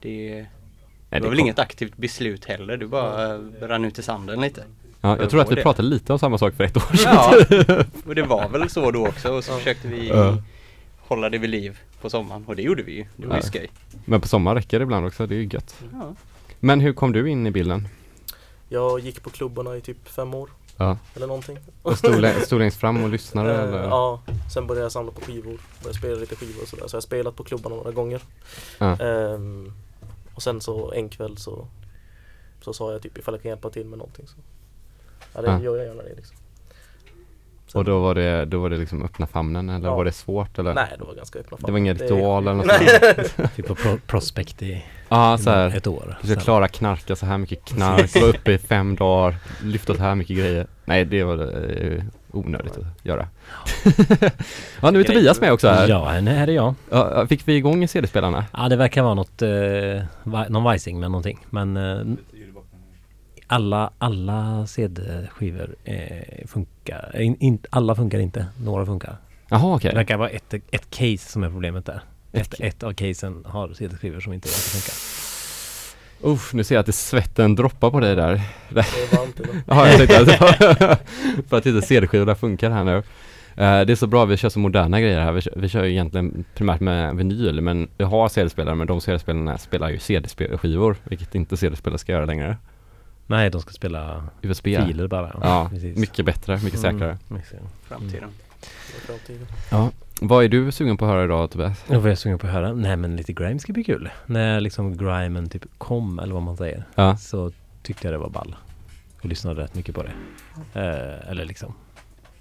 Det, 0.00 0.34
det 0.38 0.46
var 1.10 1.20
det 1.20 1.28
väl 1.28 1.40
inget 1.40 1.58
aktivt 1.58 1.96
beslut 1.96 2.44
heller. 2.44 2.76
Du 2.76 2.86
bara 2.86 3.38
rann 3.60 3.84
ut 3.84 3.98
i 3.98 4.02
sanden 4.02 4.40
lite. 4.40 4.64
Ja, 5.04 5.18
jag 5.20 5.30
tror 5.30 5.40
att 5.40 5.50
vi 5.50 5.54
det. 5.54 5.62
pratade 5.62 5.88
lite 5.88 6.12
om 6.12 6.18
samma 6.18 6.38
sak 6.38 6.54
för 6.54 6.64
ett 6.64 6.76
år 6.76 6.96
sedan. 6.96 7.14
Ja, 7.14 7.84
och 8.06 8.14
det 8.14 8.22
var 8.22 8.48
väl 8.48 8.70
så 8.70 8.90
då 8.90 9.06
också 9.06 9.32
och 9.32 9.44
så 9.44 9.52
Ja. 9.52 9.56
försökte 9.58 9.88
vi 9.88 10.08
Ja. 10.08 10.36
hålla 10.98 11.30
det 11.30 11.38
vid 11.38 11.50
liv 11.50 11.78
på 12.00 12.10
sommaren 12.10 12.44
och 12.46 12.56
det 12.56 12.62
gjorde 12.62 12.82
vi 12.82 12.92
ju. 12.96 13.04
Det 13.16 13.26
var 13.26 13.34
ju 13.34 13.40
Ja. 13.42 13.46
skoj. 13.46 13.70
Men 14.04 14.20
på 14.20 14.28
sommaren 14.28 14.56
räcker 14.56 14.78
det 14.78 14.82
ibland 14.82 15.06
också, 15.06 15.26
det 15.26 15.34
är 15.34 15.38
ju 15.38 15.48
gött. 15.52 15.74
Ja. 15.92 16.14
Men 16.60 16.80
hur 16.80 16.92
kom 16.92 17.12
du 17.12 17.30
in 17.30 17.46
i 17.46 17.50
bilden? 17.50 17.88
Jag 18.68 19.00
gick 19.00 19.22
på 19.22 19.30
klubbarna 19.30 19.76
i 19.76 19.80
typ 19.80 20.08
fem 20.08 20.34
år 20.34 20.50
Ja. 20.76 20.98
eller 21.16 21.26
någonting. 21.26 21.58
Och 21.82 21.98
stod, 21.98 22.20
lä- 22.20 22.40
stod 22.40 22.58
längst 22.58 22.76
fram 22.80 23.02
och 23.04 23.08
lyssnade 23.10 23.54
Eh, 23.54 23.60
eller? 23.62 23.82
Ja, 23.82 24.22
sen 24.54 24.66
började 24.66 24.84
jag 24.84 24.92
samla 24.92 25.12
på 25.12 25.20
skivor. 25.20 25.58
Började 25.82 25.98
spela 25.98 26.16
lite 26.16 26.36
skivor 26.36 26.62
och 26.62 26.68
sådär. 26.68 26.86
Så 26.88 26.94
jag 26.94 26.98
har 26.98 27.02
spelat 27.02 27.36
på 27.36 27.44
klubbarna 27.44 27.76
några 27.76 27.90
gånger. 27.92 28.20
Ja. 28.78 28.96
Ehm, 28.98 29.72
och 30.34 30.42
sen 30.42 30.60
så 30.60 30.92
en 30.92 31.08
kväll 31.08 31.36
så, 31.36 31.66
så 32.60 32.72
sa 32.72 32.92
jag 32.92 33.02
typ 33.02 33.18
ifall 33.18 33.34
jag 33.34 33.42
kan 33.42 33.48
hjälpa 33.48 33.70
till 33.70 33.86
med 33.86 33.98
någonting 33.98 34.26
så. 34.26 34.36
Ja 35.34 35.42
det 35.42 35.48
Ja. 35.50 35.60
gör 35.60 35.76
jag 35.76 35.86
gärna 35.86 36.02
det 36.02 36.14
liksom. 36.16 36.36
Sen- 37.66 37.78
Och 37.78 37.84
då 37.84 37.98
var 38.00 38.14
det, 38.14 38.44
då 38.44 38.58
var 38.60 38.70
det 38.70 38.76
liksom 38.76 39.02
öppna 39.02 39.26
famnen 39.26 39.68
eller 39.70 39.88
Ja. 39.88 39.96
var 39.96 40.04
det 40.04 40.12
svårt 40.12 40.58
eller? 40.58 40.74
Nej 40.74 40.88
det 40.98 41.04
var 41.04 41.14
ganska 41.14 41.38
öppna 41.38 41.56
Det 41.66 41.72
var 41.72 41.78
ingen 41.78 41.96
Det- 41.96 42.04
ritual 42.04 42.42
eller 42.42 42.54
något 42.56 42.66
Nej. 42.66 43.48
Typ 43.56 43.66
på 43.66 43.74
pro 43.74 43.98
prospect 44.06 44.62
i 44.62 44.84
Ja, 45.08 45.38
så 45.38 45.50
här. 45.50 45.76
ett 45.76 45.86
år. 45.86 46.18
Du 46.22 46.28
ska 46.28 46.40
klara 46.40 46.68
knarka 46.68 47.16
så 47.16 47.26
här 47.26 47.38
mycket 47.38 47.64
knark, 47.64 48.14
vara 48.14 48.24
uppe 48.26 48.52
i 48.52 48.58
fem 48.58 48.96
dagar, 48.96 49.36
lyfta 49.62 49.94
så 49.94 50.00
här 50.02 50.14
mycket 50.14 50.36
grejer. 50.36 50.66
Nej, 50.84 51.04
det 51.04 51.24
var 51.24 51.38
eh, 51.38 52.02
onödigt 52.30 52.76
att 52.78 52.84
göra. 53.06 53.28
ja, 54.80 54.90
nu 54.90 55.00
är 55.00 55.04
Tobias 55.04 55.40
med 55.40 55.52
också 55.52 55.68
här. 55.68 55.88
Ja, 55.88 56.04
här 56.08 56.48
är 56.48 56.52
jag. 56.52 56.74
Ja, 56.90 57.26
fick 57.26 57.48
vi 57.48 57.56
igång 57.56 57.88
CD-spelarna? 57.88 58.44
Ja, 58.52 58.68
det 58.68 58.76
verkar 58.76 59.02
vara 59.02 59.14
något, 59.14 59.42
eh, 59.42 60.48
någon 60.48 60.62
vajsing 60.64 61.00
med 61.00 61.10
någonting. 61.10 61.38
Men 61.50 61.76
eh, 61.76 61.98
alla, 63.46 63.90
alla 63.98 64.66
CD-skivor 64.66 65.76
eh, 65.84 66.46
funkar. 66.46 67.10
Eh, 67.14 67.26
In, 67.26 67.36
in, 67.40 67.58
alla 67.70 67.94
funkar 67.94 68.18
inte, 68.18 68.46
några 68.64 68.86
funkar. 68.86 69.16
Jaha, 69.48 69.76
okej. 69.76 69.90
Det 69.90 69.96
verkar 69.96 70.16
vara 70.16 70.28
ett, 70.28 70.54
ett 70.54 70.90
case 70.90 71.18
som 71.32 71.42
är 71.42 71.50
problemet 71.50 71.86
där. 71.86 72.00
Ett 72.32 72.54
Ett, 72.54 72.60
ett 72.60 72.82
av 72.82 72.92
casen 72.92 73.44
har 73.48 73.68
CD-skivor 73.74 74.20
som 74.20 74.32
inte 74.32 74.48
verkar 74.48 74.60
funka. 74.60 74.92
Uff, 76.34 76.52
nu 76.54 76.64
ser 76.64 76.74
jag 76.74 76.80
att 76.80 76.86
det 76.86 76.92
svetten 76.92 77.54
droppar 77.54 77.90
på 77.90 78.00
dig 78.00 78.16
där. 78.16 78.40
Det 78.68 78.80
är 78.80 79.16
varmt 79.16 79.40
idag. 79.40 79.56
Ja, 79.66 79.88
jag 79.88 79.96
tänkte 79.96 80.20
att 80.20 81.00
för 81.48 81.56
att 81.58 81.66
inte 81.66 81.86
CD-skivorna 81.86 82.34
funkar 82.34 82.70
här 82.70 82.84
nu. 82.84 82.96
Eh, 83.56 83.80
det 83.86 83.92
är 83.92 83.94
så 83.96 84.06
bra, 84.06 84.24
vi 84.24 84.36
kör 84.36 84.48
så 84.48 84.58
moderna 84.58 85.00
grejer 85.00 85.20
här. 85.20 85.32
Vi 85.32 85.40
kör, 85.40 85.52
vi 85.56 85.68
kör 85.68 85.84
ju 85.84 85.90
egentligen 85.90 86.44
primärt 86.54 86.80
med 86.80 87.16
vinyl, 87.16 87.60
men 87.60 87.88
vi 87.98 88.04
har 88.04 88.28
CD-spelare, 88.28 88.74
men 88.74 88.86
de 88.86 89.00
CD-spelarna 89.00 89.58
spelar 89.58 89.90
ju 89.90 89.98
CD-skivor, 89.98 90.96
vilket 91.04 91.34
inte 91.34 91.56
CD-spelare 91.56 91.98
ska 91.98 92.12
göra 92.12 92.24
längre. 92.24 92.56
Nej, 93.26 93.50
de 93.50 93.60
ska 93.60 93.72
spela 93.72 94.24
USB. 94.42 94.64
filer 94.64 95.08
bara. 95.08 95.38
Ja, 95.42 95.68
precis. 95.70 95.98
mycket 95.98 96.26
bättre, 96.26 96.58
mycket 96.58 96.80
säkrare. 96.80 97.18
Mm, 97.30 97.42
Framtiden. 97.82 98.28
Är 98.96 99.00
framtiden. 99.06 99.46
Vad 100.20 100.44
är 100.44 100.48
du 100.48 100.72
sugen 100.72 100.96
på 100.96 101.04
att 101.04 101.10
höra 101.10 101.24
idag 101.24 101.50
Tobias? 101.50 101.84
Och 101.88 102.02
vad 102.02 102.10
jag 102.10 102.18
sugen 102.18 102.38
på 102.38 102.46
att 102.46 102.52
höra? 102.52 102.72
Nej 102.72 102.96
men 102.96 103.16
lite 103.16 103.32
grime 103.32 103.58
ska 103.58 103.72
bli 103.72 103.84
kul. 103.84 104.10
När 104.26 104.60
liksom 104.60 104.96
grimen 104.96 105.48
typ 105.48 105.64
kom, 105.78 106.18
eller 106.18 106.34
vad 106.34 106.42
man 106.42 106.56
säger, 106.56 106.84
Ja, 106.94 107.16
så 107.16 107.52
tyckte 107.82 108.06
jag 108.06 108.14
det 108.14 108.18
var 108.18 108.30
ball. 108.30 108.56
Och 109.22 109.28
lyssnade 109.28 109.62
rätt 109.62 109.74
mycket 109.74 109.94
på 109.94 110.02
det. 110.02 110.12
Eh, 110.80 111.30
eller 111.30 111.44
liksom. 111.44 111.74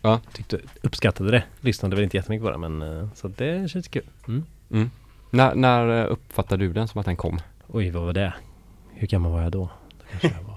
Ja. 0.01 0.19
Tyckte, 0.33 0.59
uppskattade 0.81 1.31
det. 1.31 1.43
Lyssnade 1.61 1.95
väl 1.95 2.03
inte 2.03 2.17
jättemycket 2.17 2.45
på 2.45 2.51
det 2.51 2.57
men 2.57 2.81
eh, 2.81 3.07
så 3.15 3.27
det 3.27 3.71
känns 3.71 3.87
kul. 3.87 4.03
Mm. 4.27 4.43
mm. 4.71 4.89
När, 5.29 5.55
när 5.55 6.01
eh, 6.01 6.11
uppfattade 6.11 6.65
du 6.65 6.73
den 6.73 6.87
som 6.87 6.99
att 6.99 7.05
den 7.05 7.15
kom? 7.15 7.39
Oj, 7.67 7.89
vad 7.89 8.03
var 8.03 8.13
det? 8.13 8.33
Hur 8.93 9.07
gammal 9.07 9.31
var 9.31 9.41
jag 9.41 9.51
då? 9.51 9.69
Då 9.99 10.05
kanske 10.11 10.27
jag 10.27 10.47
var... 10.47 10.52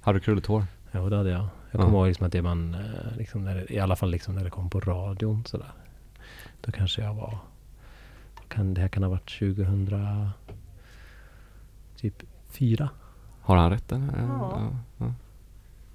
Hade 0.00 0.18
du 0.18 0.22
krulligt 0.22 0.46
hår? 0.46 0.64
Jo, 0.92 1.08
det 1.08 1.16
hade 1.16 1.30
jag. 1.30 1.40
Jag 1.40 1.80
Ja. 1.80 1.84
kommer 1.84 1.98
ihåg 1.98 2.06
liksom 2.06 2.26
att 2.26 2.32
det 2.32 2.42
man, 2.42 2.74
eh, 2.74 3.16
liksom 3.18 3.44
när 3.44 3.54
det, 3.54 3.72
i 3.74 3.78
alla 3.80 3.96
fall 3.96 4.10
liksom 4.10 4.34
när 4.34 4.44
det 4.44 4.50
kom 4.50 4.70
på 4.70 4.80
radion 4.80 5.44
sådär. 5.46 5.72
Då 6.60 6.72
kanske 6.72 7.02
jag 7.02 7.14
var, 7.14 7.38
kan, 8.48 8.74
det 8.74 8.80
här 8.80 8.88
kan 8.88 9.02
ha 9.02 9.10
varit 9.10 9.38
2000, 9.38 10.28
typ 11.96 12.22
fyra. 12.48 12.88
Har 13.42 13.56
han 13.56 13.70
rätt 13.70 13.92
eller? 13.92 14.06
Ja. 14.18 14.68
ja. 14.98 15.14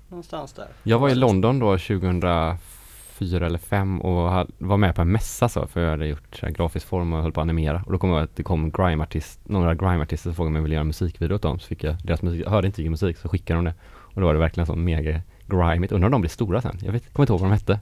Någonstans 0.10 0.54
där. 0.54 0.68
Jag 0.84 1.00
var 1.00 1.10
i 1.10 1.16
London 1.16 1.60
då 1.60 1.78
2004 1.78 3.46
eller 3.46 3.58
5 3.58 4.02
och 4.02 4.48
var 4.58 4.78
med 4.78 4.96
på 4.96 5.02
en 5.02 5.12
mässa 5.12 5.50
så, 5.50 5.68
för 5.68 5.82
jag 5.82 5.90
hade 5.92 6.08
gjort 6.08 6.36
så 6.36 6.46
här 6.46 6.54
grafisk 6.54 6.88
form 6.88 7.14
och 7.14 7.22
höll 7.22 7.32
på 7.32 7.40
att 7.42 7.46
animera. 7.46 7.84
Och 7.86 7.92
då 7.92 7.98
kom 7.98 8.10
jag 8.10 8.24
att 8.24 8.36
det 8.36 8.44
kom 8.44 8.72
grime-artist, 8.72 9.40
några 9.44 9.76
grime-artister 9.76 10.30
som 10.30 10.36
frågade 10.36 10.50
om 10.52 10.56
jag 10.56 10.64
ville 10.64 10.76
göra 10.76 10.82
en 10.82 10.88
musikvideo 10.88 11.36
åt 11.36 11.42
dem. 11.42 11.60
Så 11.60 11.68
fick 11.68 11.84
jag 11.84 11.96
deras 12.04 12.22
musik, 12.22 12.46
jag 12.46 12.50
hörde 12.52 12.68
inte 12.68 12.82
vilken 12.82 12.92
musik, 12.92 13.18
så 13.18 13.30
skickade 13.30 13.58
de 13.58 13.66
det. 13.66 13.74
Och 14.16 14.22
då 14.22 14.28
var 14.28 14.34
det 14.34 14.40
verkligen 14.40 14.68
sån 14.68 14.84
mega 14.84 15.22
grimigt. 15.48 15.92
Undrar 15.92 16.06
om 16.08 16.12
de 16.12 16.22
blir 16.22 16.30
stora 16.30 16.62
sen? 16.62 16.80
Jag 16.86 16.92
vet, 16.92 17.14
kommer 17.14 17.24
inte 17.24 17.34
ihåg 17.34 17.40
vad 17.40 17.50
de 17.50 17.54
hette. 17.54 17.80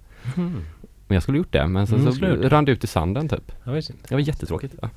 Men 1.07 1.15
jag 1.15 1.23
skulle 1.23 1.37
gjort 1.37 1.51
det, 1.51 1.67
men 1.67 1.87
sen 1.87 1.99
Mm, 1.99 2.13
så 2.41 2.49
rann 2.49 2.65
det 2.65 2.71
ut 2.71 2.83
i 2.83 2.87
sanden 2.87 3.29
typ. 3.29 3.51
Jag 3.63 3.73
vet 3.73 3.89
inte. 3.89 4.01
Det 4.07 4.15
var 4.15 4.21
jättetråkigt. 4.21 4.73
Ja. 4.81 4.89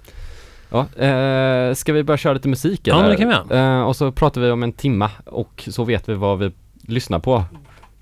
Ja, 0.71 1.03
eh, 1.05 1.75
ska 1.75 1.93
vi 1.93 2.03
börja 2.03 2.19
köra 2.19 2.33
lite 2.33 2.49
musik 2.49 2.81
Ja, 2.85 2.95
eller? 2.95 3.03
men 3.03 3.11
det 3.11 3.17
kan 3.17 3.29
vi 3.29 3.55
göra. 3.57 3.77
Eh, 3.79 3.83
och 3.83 3.97
så 3.97 4.13
pratar 4.13 4.41
vi 4.41 4.51
om 4.51 4.63
en 4.63 4.73
timma 4.73 5.11
och 5.25 5.65
så 5.71 5.85
vet 5.85 6.09
vi 6.09 6.15
vad 6.15 6.39
vi 6.39 6.53
lyssnar 6.83 7.19
på. 7.19 7.45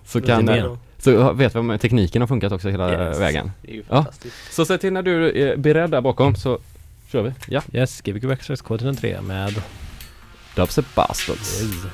Så, 0.05 0.21
kan, 0.21 0.45
mer. 0.45 0.79
så 0.99 1.33
vet 1.33 1.55
vi 1.55 1.59
om 1.59 1.79
tekniken 1.81 2.23
har 2.23 2.27
funkat 2.27 2.53
också 2.53 2.69
hela 2.69 3.09
Yes. 3.09 3.21
vägen. 3.21 3.51
Det 3.63 3.71
är 3.71 3.75
ju 3.75 3.83
Ja. 3.89 3.95
fantastiskt. 3.97 4.37
Så 4.55 4.65
se 4.65 4.79
till 4.79 4.93
när 4.93 5.03
du 5.03 5.41
är 5.43 5.57
beredd 5.57 5.91
där 5.91 6.01
bakom 6.01 6.35
så 6.37 6.59
kör 7.09 7.23
vi. 7.23 7.33
Ja. 7.49 7.63
Yes, 7.73 8.01
Gbg 8.01 8.29
Backstreet 8.29 8.63
Code 8.63 8.95
3 8.95 9.21
med 9.21 9.63
Dubstep 10.57 10.95
Bastards. 10.95 11.63
Yes. 11.63 11.85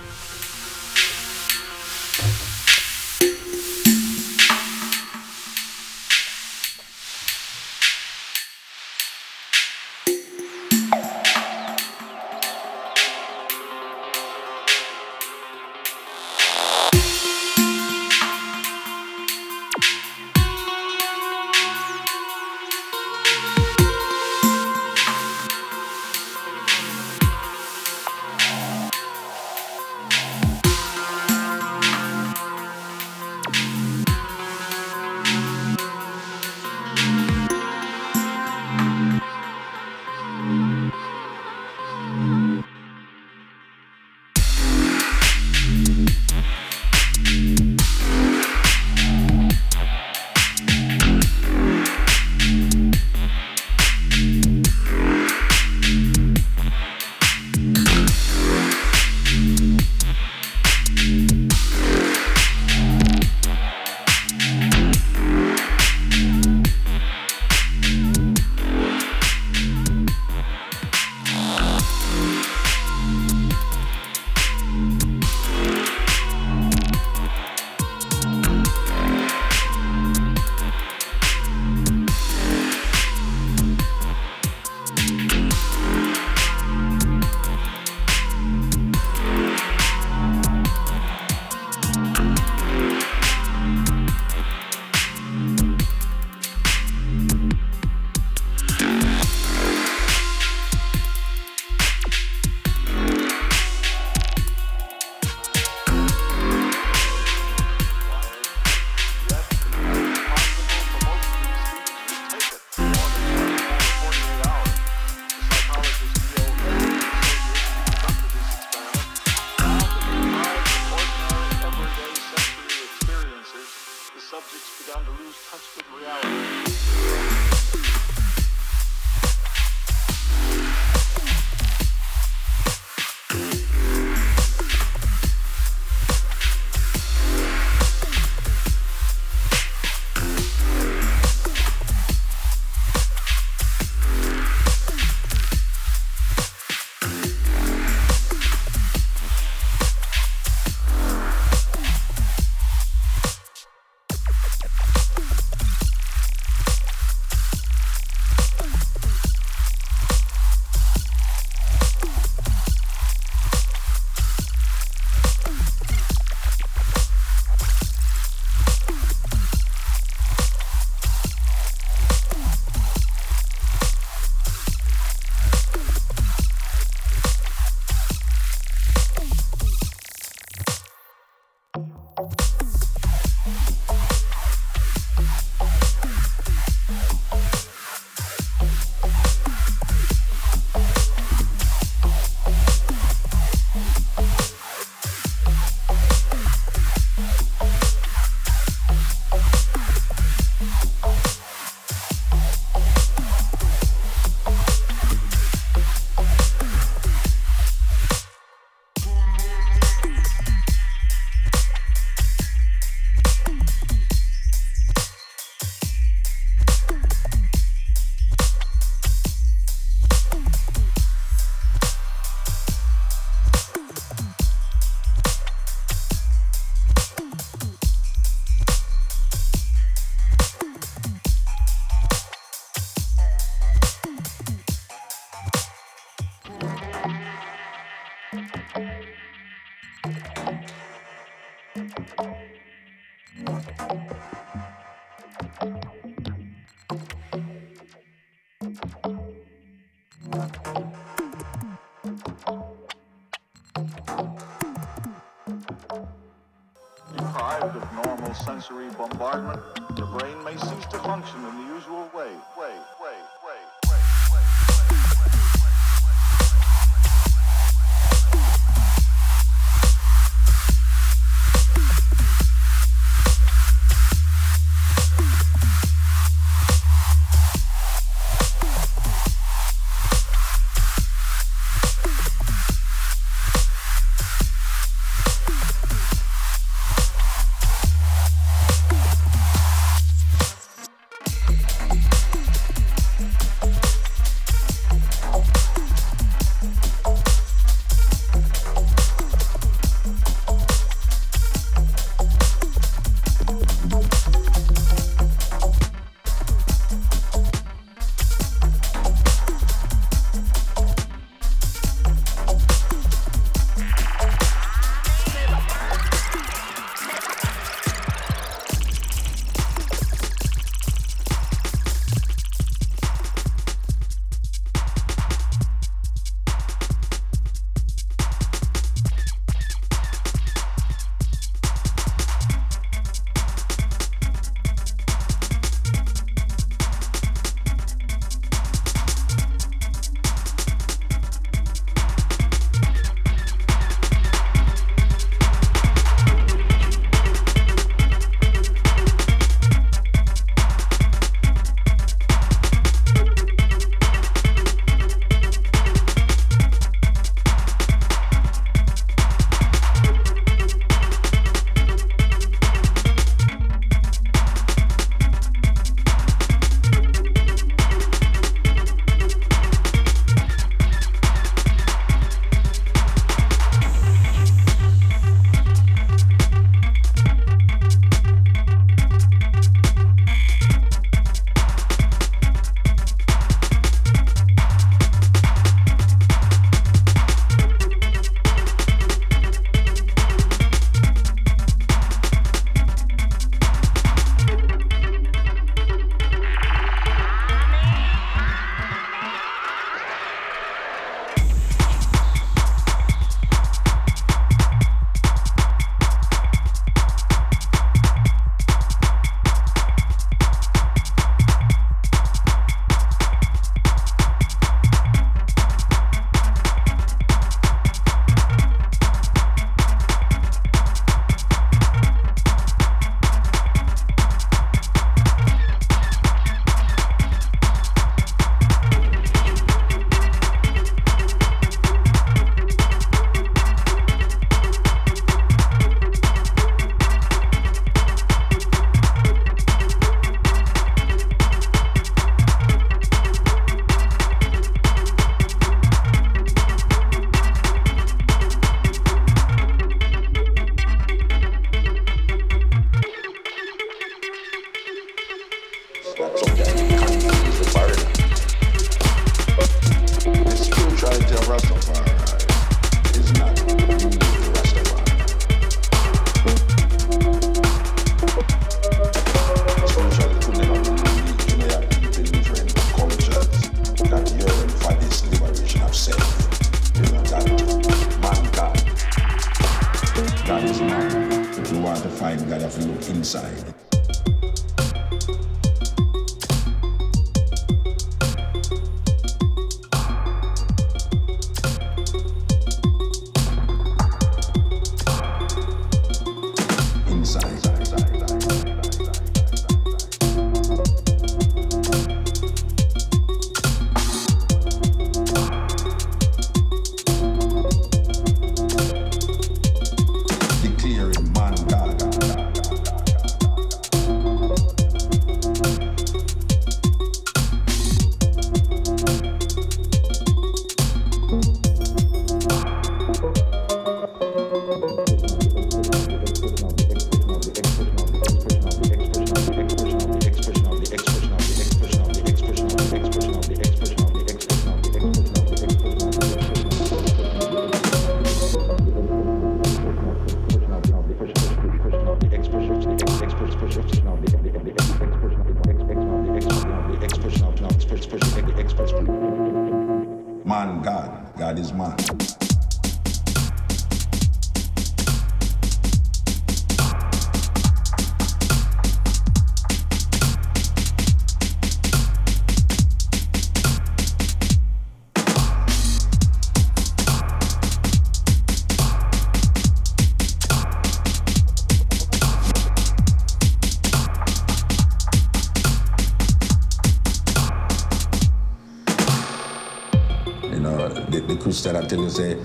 tell 581.91 582.05
you, 582.05 582.11
say, 582.11 582.37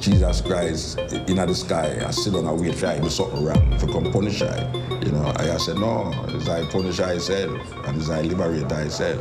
Jesus 0.00 0.40
Christ 0.40 0.98
in 0.98 1.36
the 1.36 1.54
sky, 1.54 2.04
I 2.04 2.10
sit 2.10 2.34
on 2.34 2.46
a 2.46 2.54
wait 2.54 2.74
for 2.74 2.86
I 2.86 2.98
do 2.98 3.08
something 3.08 3.44
wrong, 3.44 3.78
for 3.78 3.86
come 3.86 4.10
punish 4.10 4.42
I. 4.42 4.72
You 5.04 5.12
know, 5.12 5.32
I 5.36 5.56
said, 5.58 5.76
no, 5.76 6.12
it's 6.30 6.48
I 6.48 6.64
punish 6.66 6.98
I 6.98 7.18
said, 7.18 7.48
and 7.48 7.96
it's 7.96 8.10
I 8.10 8.22
liberate 8.22 8.72
I 8.72 8.88
said. 8.88 9.20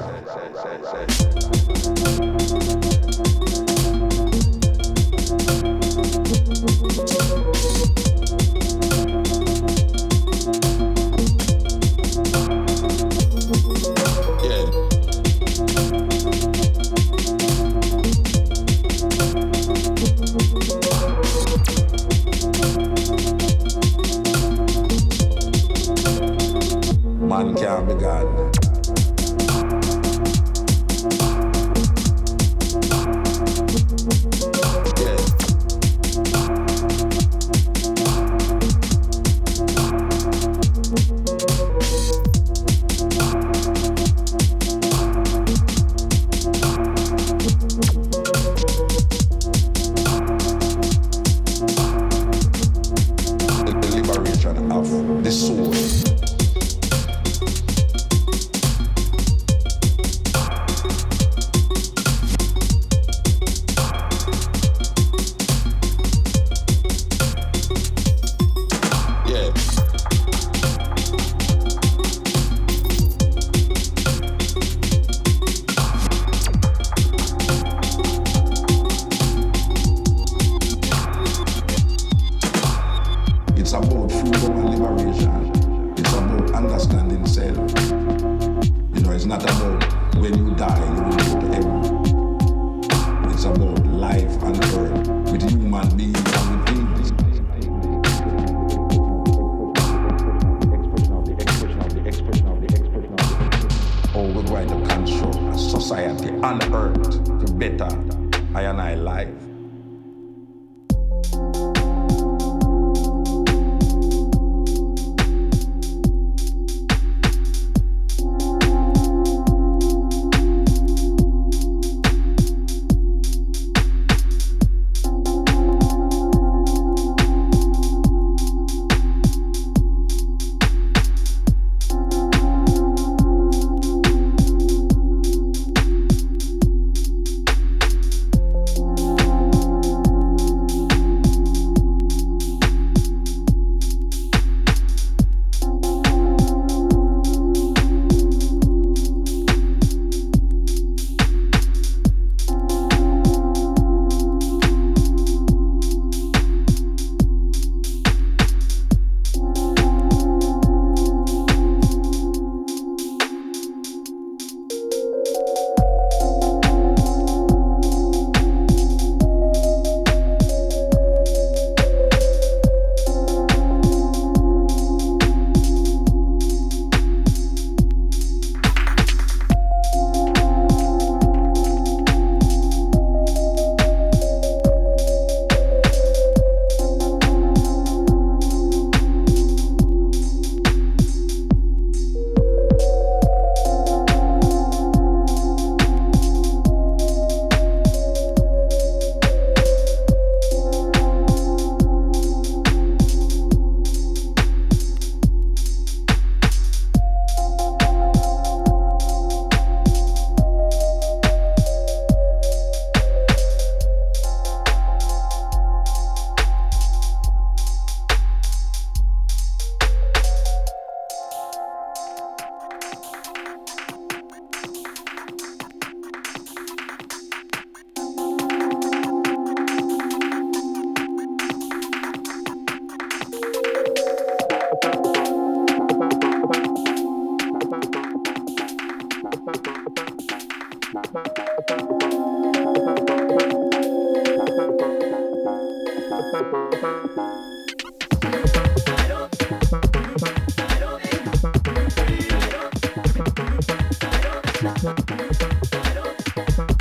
Parou. 255.69 256.74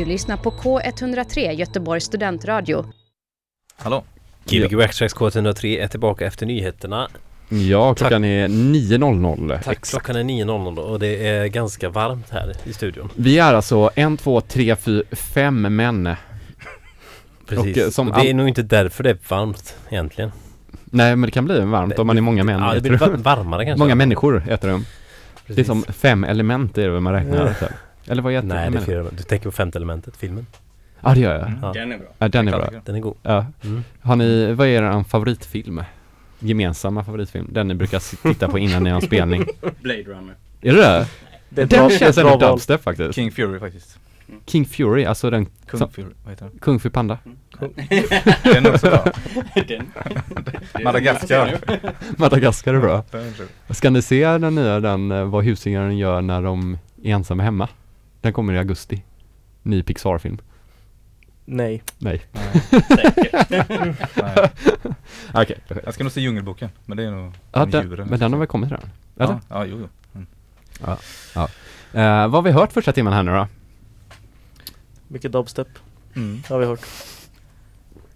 Du 0.00 0.06
lyssnar 0.06 0.36
på 0.36 0.50
K103 0.50 1.52
Göteborgs 1.52 2.04
studentradio. 2.04 2.84
Hallå? 3.76 4.04
Gbg 4.44 4.74
Waxtracks 4.74 5.14
K103 5.14 5.82
är 5.82 5.88
tillbaka 5.88 6.26
efter 6.26 6.46
nyheterna. 6.46 7.08
Ja, 7.48 7.94
klockan 7.94 8.24
är 8.24 8.48
9.00. 8.48 9.48
Tack, 9.48 9.76
Exakt. 9.76 9.90
klockan 9.90 10.16
är 10.16 10.24
9.00 10.24 10.78
och 10.78 10.98
det 10.98 11.26
är 11.28 11.46
ganska 11.46 11.88
varmt 11.88 12.30
här 12.30 12.52
i 12.64 12.72
studion. 12.72 13.10
Vi 13.16 13.38
är 13.38 13.54
alltså 13.54 13.90
en, 13.94 14.16
två, 14.16 14.40
tre, 14.40 14.76
fyra, 14.76 15.04
fem 15.12 15.76
män. 15.76 16.14
Precis. 17.46 17.76
Och, 17.76 17.82
eh, 17.82 17.90
som 17.90 18.08
Och 18.08 18.20
det 18.20 18.30
är 18.30 18.34
nog 18.34 18.48
inte 18.48 18.62
därför 18.62 19.04
det 19.04 19.10
är 19.10 19.18
varmt 19.28 19.76
egentligen. 19.90 20.32
Nej, 20.84 21.16
men 21.16 21.26
det 21.26 21.30
kan 21.30 21.44
bli 21.44 21.60
varmt 21.60 21.98
om 21.98 22.06
man 22.06 22.16
är 22.16 22.22
många 22.22 22.44
män. 22.44 22.60
Ja, 22.60 22.74
det 22.74 22.80
blir 22.80 23.16
varmare 23.16 23.64
kanske. 23.64 23.78
Många 23.78 23.94
människor 23.94 24.42
äter 24.48 24.68
de. 24.68 24.84
Det 25.46 25.60
är 25.60 25.64
som 25.64 25.82
fem 25.82 26.24
element 26.24 26.78
är 26.78 26.88
det 26.88 27.00
man 27.00 27.12
räknar. 27.12 27.56
Ja. 27.60 27.68
Eller 28.10 28.22
vad 28.22 28.32
heter 28.32 28.48
Nej, 28.48 28.70
det 28.70 28.78
är 28.78 28.82
fyra. 28.82 29.04
Du 29.10 29.22
tänker 29.22 29.44
på 29.44 29.52
femte 29.52 29.78
elementet, 29.78 30.16
filmen. 30.16 30.46
Ja, 31.00 31.14
det 31.14 31.20
gör 31.20 31.38
jag. 31.38 31.46
Mm. 31.46 31.58
Ja. 31.62 31.72
Den 31.72 31.92
är 31.92 31.98
bra. 31.98 32.06
Ja, 32.18 32.28
den 32.28 32.48
är 32.48 32.52
bra. 32.52 32.70
Den 32.84 32.94
är 32.94 33.00
god. 33.00 33.16
Ja. 33.22 33.46
Mm. 33.64 33.84
Har 34.00 34.16
ni, 34.16 34.52
vad 34.52 34.66
är 34.66 34.82
er 34.82 35.02
favoritfilm? 35.02 35.82
Gemensamma 36.38 37.04
favoritfilm? 37.04 37.48
Den 37.52 37.68
ni 37.68 37.74
brukar 37.74 38.28
titta 38.32 38.48
på 38.48 38.58
innan 38.58 38.84
ni 38.84 38.90
har 38.90 39.00
en 39.00 39.06
spelning? 39.06 39.44
Blade 39.80 40.02
Runner. 40.02 40.34
Är 40.60 40.72
det 40.72 40.78
det? 40.78 41.06
Det 41.48 41.60
är 41.60 41.64
ett 41.64 41.70
Den 41.70 41.88
bra, 41.88 41.98
känns 41.98 42.18
ändå 42.18 42.36
dubstep 42.36 42.82
faktiskt. 42.82 43.14
King 43.14 43.32
Fury 43.32 43.58
faktiskt. 43.58 43.98
King 44.46 44.64
Fury, 44.64 45.04
alltså 45.04 45.30
den 45.30 45.46
Kung 45.66 45.78
som, 45.78 45.90
Fury, 45.90 46.06
vad 46.24 46.32
heter 46.32 46.44
den? 46.46 46.58
Kung 46.58 46.80
Fu 46.80 46.90
Panda. 46.90 47.18
Den 48.44 48.66
är 48.66 48.74
också 48.74 48.86
bra. 48.86 49.04
den. 49.68 49.92
Madagaskar. 50.84 51.58
Madagaskar 52.16 52.74
är 52.74 52.80
bra. 52.80 53.04
Den 53.10 53.20
är 53.20 53.32
bra. 53.66 53.74
Ska 53.74 53.90
ni 53.90 54.02
se 54.02 54.24
den 54.38 54.54
nya, 54.54 54.80
den 54.80 55.10
eh, 55.12 55.24
vad 55.24 55.44
husingaren 55.44 55.98
gör 55.98 56.20
när 56.20 56.42
de 56.42 56.78
är 57.02 57.10
ensamma 57.10 57.42
hemma? 57.42 57.68
Den 58.20 58.32
kommer 58.32 58.52
i 58.52 58.58
augusti. 58.58 59.04
Ny 59.62 59.82
Pixar-film. 59.82 60.38
Nej. 61.44 61.82
Nej. 61.98 62.22
Nej. 62.88 63.14
Okej. 65.34 65.58
Jag 65.84 65.94
ska 65.94 66.04
nog 66.04 66.12
se 66.12 66.20
Djungelboken, 66.20 66.68
men 66.86 66.96
det 66.96 67.04
är 67.04 67.10
nog 67.10 67.32
Ja, 67.52 67.66
djuren. 67.82 68.08
men 68.08 68.18
den 68.18 68.32
har 68.32 68.38
väl 68.38 68.48
kommit 68.48 68.70
redan? 68.70 68.88
Eller? 69.16 69.32
Ja, 69.32 69.40
ja 69.48 69.64
jo, 69.66 69.78
jo. 69.80 69.88
Mm. 70.14 70.26
Eh, 71.92 72.28
vad 72.28 72.32
har 72.32 72.42
vi 72.42 72.50
hört 72.50 72.72
första 72.72 72.92
timmen 72.92 73.12
här 73.12 73.22
nu 73.22 73.30
då? 73.32 73.48
Mycket 75.08 75.32
dubstep 75.32 75.68
Mm. 76.16 76.42
har 76.48 76.58
vi 76.58 76.66
hört. 76.66 76.80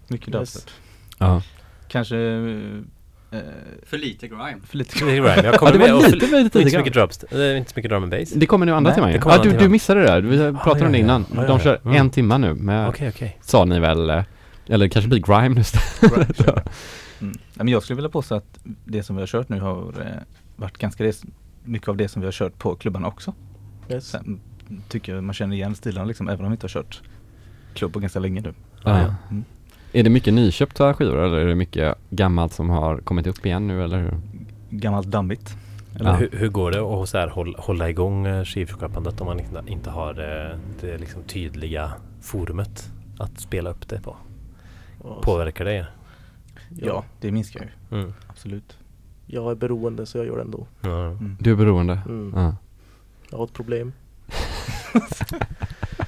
Mycket 0.07 0.27
Yes. 0.35 0.53
dubstep. 0.53 0.73
Ja. 1.17 1.41
Kanske 1.87 2.17
eh, 2.17 2.81
För 3.85 3.97
lite 3.97 4.27
grime. 4.27 4.57
för 4.67 4.77
lite 4.77 4.99
grime. 5.05 5.27
Jag 5.35 5.45
Ja, 5.45 5.57
kommer 5.57 5.71
det 5.71 5.77
var 5.77 5.85
med 5.87 5.95
och 5.95 6.01
lite, 6.11 6.27
för- 6.27 6.43
lite, 6.43 6.57
och 6.57 6.61
inte 6.61 6.71
så 6.71 6.77
mycket 6.77 6.93
drums. 6.93 7.23
Är 7.31 7.55
inte 7.55 7.71
så 7.71 7.79
mycket 7.79 7.89
drum 7.91 8.03
and 8.03 8.11
bass. 8.11 8.29
Det 8.31 8.45
kommer 8.45 8.65
nu 8.65 8.73
andra 8.73 8.91
timmen 8.93 9.09
det 9.09 9.15
ju. 9.15 9.21
Ja, 9.25 9.31
andra 9.33 9.51
du, 9.51 9.57
du 9.57 9.69
missade 9.69 9.99
det 9.99 10.05
där. 10.07 10.21
Vi 10.21 10.37
pratade 10.37 10.79
ja, 10.79 10.85
om 10.85 10.91
det 10.91 10.97
ja. 10.97 11.03
innan. 11.03 11.25
Ja, 11.35 11.41
ja, 11.41 11.47
De 11.47 11.51
ja. 11.51 11.59
kör 11.59 11.79
Mm. 11.85 11.95
en 11.97 12.09
timma 12.09 12.37
nu 12.37 12.53
med, 12.53 12.89
Okej, 12.89 13.09
okej. 13.09 13.37
sa 13.41 13.65
ni 13.65 13.79
väl, 13.79 14.09
eh, 14.09 14.23
eller 14.67 14.85
det 14.85 14.89
kanske 14.89 15.09
blir 15.09 15.19
grime 15.19 15.55
nu 15.55 15.61
istället. 15.61 16.37
Grime, 16.37 16.61
Mm. 17.21 17.37
Men 17.53 17.67
jag 17.67 17.83
skulle 17.83 17.95
vilja 17.95 18.09
påstå 18.09 18.35
att 18.35 18.59
det 18.85 19.03
som 19.03 19.15
vi 19.15 19.21
har 19.21 19.27
kört 19.27 19.49
nu 19.49 19.59
har 19.59 19.77
eh, 20.01 20.05
varit 20.55 20.77
ganska 20.77 21.03
det, 21.03 21.23
mycket 21.63 21.87
av 21.87 21.97
det 21.97 22.07
som 22.07 22.21
vi 22.21 22.25
har 22.27 22.31
kört 22.31 22.59
på 22.59 22.75
klubbarna 22.75 23.07
också. 23.07 23.33
Yes. 23.89 24.07
Sen 24.07 24.39
tycker 24.89 25.15
jag 25.15 25.23
man 25.23 25.33
känner 25.33 25.55
igen 25.55 25.75
stilarna 25.75 26.05
liksom, 26.07 26.29
även 26.29 26.45
om 26.45 26.51
vi 26.51 26.55
inte 26.55 26.63
har 26.63 26.69
kört 26.69 27.01
klubb 27.73 27.93
på 27.93 27.99
ganska 27.99 28.19
länge 28.19 28.41
nu. 28.41 28.53
Ja. 28.83 29.15
Mm. 29.29 29.43
Är 29.95 30.03
det 30.03 30.09
mycket 30.09 30.33
nyköpta 30.33 30.93
skivor 30.93 31.17
eller 31.17 31.37
är 31.37 31.45
det 31.45 31.55
mycket 31.55 31.97
gammalt 32.09 32.53
som 32.53 32.69
har 32.69 32.97
kommit 32.97 33.27
upp 33.27 33.45
igen 33.45 33.67
nu 33.67 33.83
eller 33.83 33.97
hur? 33.97 34.17
Gammalt 34.69 35.07
dammigt. 35.07 35.55
Ja. 35.99 36.13
Hur, 36.13 36.29
hur 36.31 36.47
går 36.47 36.71
det 36.71 36.79
att 36.79 37.09
så 37.09 37.17
här, 37.17 37.27
hålla, 37.27 37.59
hålla 37.59 37.89
igång 37.89 38.25
eh, 38.25 38.45
skivskapandet 38.45 39.21
om 39.21 39.27
man 39.27 39.39
inte, 39.39 39.63
inte 39.67 39.89
har 39.89 40.13
det, 40.13 40.59
det 40.81 40.97
liksom 40.97 41.23
tydliga 41.23 41.91
forumet 42.21 42.89
att 43.19 43.39
spela 43.39 43.69
upp 43.69 43.89
det 43.89 44.01
på? 44.01 44.15
Påverkar 45.21 45.65
det 45.65 45.73
er? 45.73 45.91
Ja, 46.69 47.03
det 47.21 47.31
minskar 47.31 47.59
ju. 47.59 47.97
Mm. 47.97 48.13
Absolut. 48.27 48.77
Jag 49.25 49.51
är 49.51 49.55
beroende 49.55 50.05
så 50.05 50.17
jag 50.17 50.25
gör 50.25 50.35
det 50.35 50.41
ändå. 50.41 50.67
Ja. 50.81 51.07
Mm. 51.07 51.37
Du 51.39 51.51
är 51.51 51.55
beroende? 51.55 52.01
Mm. 52.05 52.33
Ja. 52.35 52.55
Jag 53.29 53.37
har 53.37 53.45
ett 53.45 53.53
problem. 53.53 53.93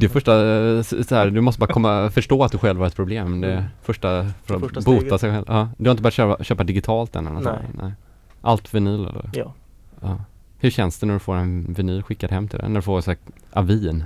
Det 0.00 0.08
första, 0.08 0.32
eh, 0.76 0.82
så 0.82 1.14
här, 1.14 1.30
du 1.30 1.40
måste 1.40 1.60
bara 1.60 1.72
komma, 1.72 2.10
förstå 2.10 2.44
att 2.44 2.52
du 2.52 2.58
själv 2.58 2.78
har 2.80 2.86
ett 2.86 2.96
problem. 2.96 3.40
Det 3.40 3.48
är 3.48 3.52
Mm. 3.52 3.64
första, 3.82 4.26
för 4.44 4.54
att 4.54 4.60
Första 4.60 4.80
bota 4.80 5.18
sig 5.18 5.30
själv. 5.30 5.44
Ja. 5.48 5.68
Du 5.78 5.84
har 5.84 5.90
inte 5.90 6.02
börjat 6.02 6.14
köpa, 6.14 6.44
köpa 6.44 6.64
digitalt 6.64 7.16
än 7.16 7.26
eller 7.26 7.40
Nej. 7.40 7.58
Nej. 7.82 7.92
Allt 8.40 8.74
vinyl 8.74 9.00
eller? 9.00 9.30
Ja. 9.32 9.54
Ja. 10.00 10.20
Hur 10.58 10.70
känns 10.70 10.98
det 10.98 11.06
när 11.06 11.14
du 11.14 11.20
får 11.20 11.34
en 11.34 11.72
vinyl 11.74 12.02
skickad 12.02 12.30
hem 12.30 12.48
till 12.48 12.58
dig? 12.58 12.68
När 12.68 12.76
du 12.76 12.82
får 12.82 13.00
så 13.00 13.10
här, 13.10 13.18
avin? 13.52 14.04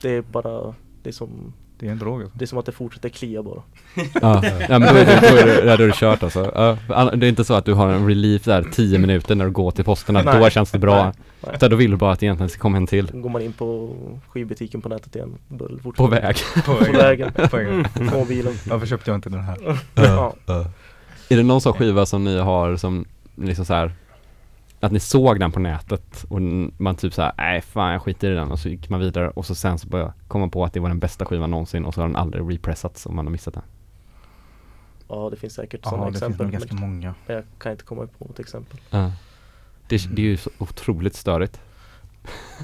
Det 0.00 0.16
är 0.16 0.22
bara, 0.22 0.74
det 1.02 1.10
är 1.10 1.12
som, 1.12 1.52
Det 1.78 1.86
är 1.88 1.92
en 1.92 1.98
drog 1.98 2.22
alltså. 2.22 2.38
det 2.38 2.44
är 2.44 2.46
som 2.46 2.58
att 2.58 2.66
det 2.66 2.72
fortsätter 2.72 3.08
klia 3.08 3.42
bara. 3.42 3.62
Ja, 3.96 4.42
ja 4.68 4.78
men 4.78 4.80
då 4.80 4.86
är 5.00 5.04
det, 5.06 5.18
då 5.30 5.36
är 5.36 5.46
det, 5.46 5.76
då 5.76 5.82
är 5.84 5.86
det 5.88 5.94
kört 5.94 6.22
alltså. 6.22 6.42
Det 7.16 7.26
är 7.26 7.28
inte 7.28 7.44
så 7.44 7.54
att 7.54 7.64
du 7.64 7.74
har 7.74 7.88
en 7.88 8.08
relief 8.08 8.44
där 8.44 8.62
10 8.72 8.98
minuter 8.98 9.34
när 9.34 9.44
du 9.44 9.50
går 9.50 9.70
till 9.70 9.84
posten, 9.84 10.16
att 10.16 10.24
Nej. 10.24 10.40
då 10.40 10.50
känns 10.50 10.70
det 10.70 10.78
bra. 10.78 11.04
Nej. 11.04 11.12
Nej. 11.46 11.54
Utan 11.54 11.70
då 11.70 11.76
vill 11.76 11.90
du 11.90 11.96
bara 11.96 12.12
att 12.12 12.20
det 12.20 12.26
egentligen 12.26 12.48
ska 12.50 12.60
komma 12.60 12.76
en 12.76 12.86
till. 12.86 13.10
Går 13.12 13.30
man 13.30 13.42
in 13.42 13.52
på 13.52 13.96
skivbutiken 14.28 14.82
på 14.82 14.88
nätet 14.88 15.16
igen. 15.16 15.38
Då 15.48 15.64
är 15.64 15.68
det 15.68 15.92
På 15.92 16.06
väg. 16.06 16.36
På 16.54 16.74
På 16.74 16.92
vägen. 16.92 17.32
På 17.32 17.56
vägen. 17.56 17.84
På 17.94 18.04
mobilen. 18.18 18.52
Varför 18.68 18.86
köpte 18.86 19.10
jag 19.10 19.16
inte 19.18 19.28
den 19.30 19.40
här? 19.40 19.78
Ja. 19.94 20.34
Är 21.28 21.36
det 21.36 21.42
någon 21.42 21.60
sån 21.60 21.72
skiva 21.72 22.06
som 22.06 22.24
ni 22.24 22.38
har 22.38 22.76
som 22.76 23.04
liksom 23.36 23.64
så 23.64 23.74
här 23.74 23.92
att 24.80 24.92
ni 24.92 25.00
såg 25.00 25.40
den 25.40 25.52
på 25.52 25.60
nätet 25.60 26.24
och 26.28 26.40
man 26.76 26.94
typ 26.96 27.14
såhär, 27.14 27.32
nej 27.36 27.60
fan 27.60 27.92
jag 27.92 28.02
skiter 28.02 28.30
i 28.30 28.34
den 28.34 28.50
och 28.50 28.58
så 28.58 28.68
gick 28.68 28.88
man 28.88 29.00
vidare 29.00 29.30
och 29.30 29.46
så 29.46 29.54
sen 29.54 29.78
så 29.78 29.88
bara 29.88 30.12
kom 30.28 30.40
man 30.40 30.50
på 30.50 30.64
att 30.64 30.72
det 30.72 30.80
var 30.80 30.88
den 30.88 30.98
bästa 30.98 31.24
skivan 31.24 31.50
någonsin 31.50 31.84
och 31.84 31.94
så 31.94 32.00
har 32.00 32.08
den 32.08 32.16
aldrig 32.16 32.52
repressats 32.52 33.06
om 33.06 33.16
man 33.16 33.26
har 33.26 33.32
missat 33.32 33.54
den. 33.54 33.62
ja, 35.08 35.28
det 35.30 35.36
finns 35.36 35.54
säkert 35.54 35.80
Ja, 35.84 35.90
sådana 35.90 36.06
det 36.06 36.12
finns 36.12 36.22
exempel. 36.22 36.46
nog 36.46 36.52
ganska 36.52 36.74
men 36.74 36.90
många. 36.90 37.14
jag 37.26 37.42
kan 37.58 37.72
inte 37.72 37.84
komma 37.84 38.06
på 38.18 38.24
något 38.24 38.38
exempel. 38.40 38.80
Ja. 38.90 39.10
Det, 39.92 40.08
det 40.16 40.22
är 40.22 40.26
ju 40.26 40.36
så 40.36 40.50
otroligt 40.58 41.14
störigt. 41.14 41.60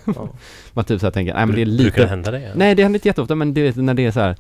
Ja. 0.05 0.29
Man 0.73 0.85
typ 0.85 1.01
såhär 1.01 1.11
tänker, 1.11 1.35
nej 1.35 1.47
men 1.47 1.57
det 1.57 1.63
är 1.63 1.67
Brukar 1.67 1.83
det 1.83 1.85
lite 1.85 2.07
hända 2.07 2.31
det? 2.31 2.53
Nej 2.55 2.75
det 2.75 2.83
händer 2.83 2.97
inte 2.99 3.09
jätteofta 3.09 3.35
men 3.35 3.55
det 3.55 3.77
är 3.77 3.83
när 3.83 3.95
det 3.95 4.07
är 4.07 4.11
så 4.11 4.21
här. 4.21 4.37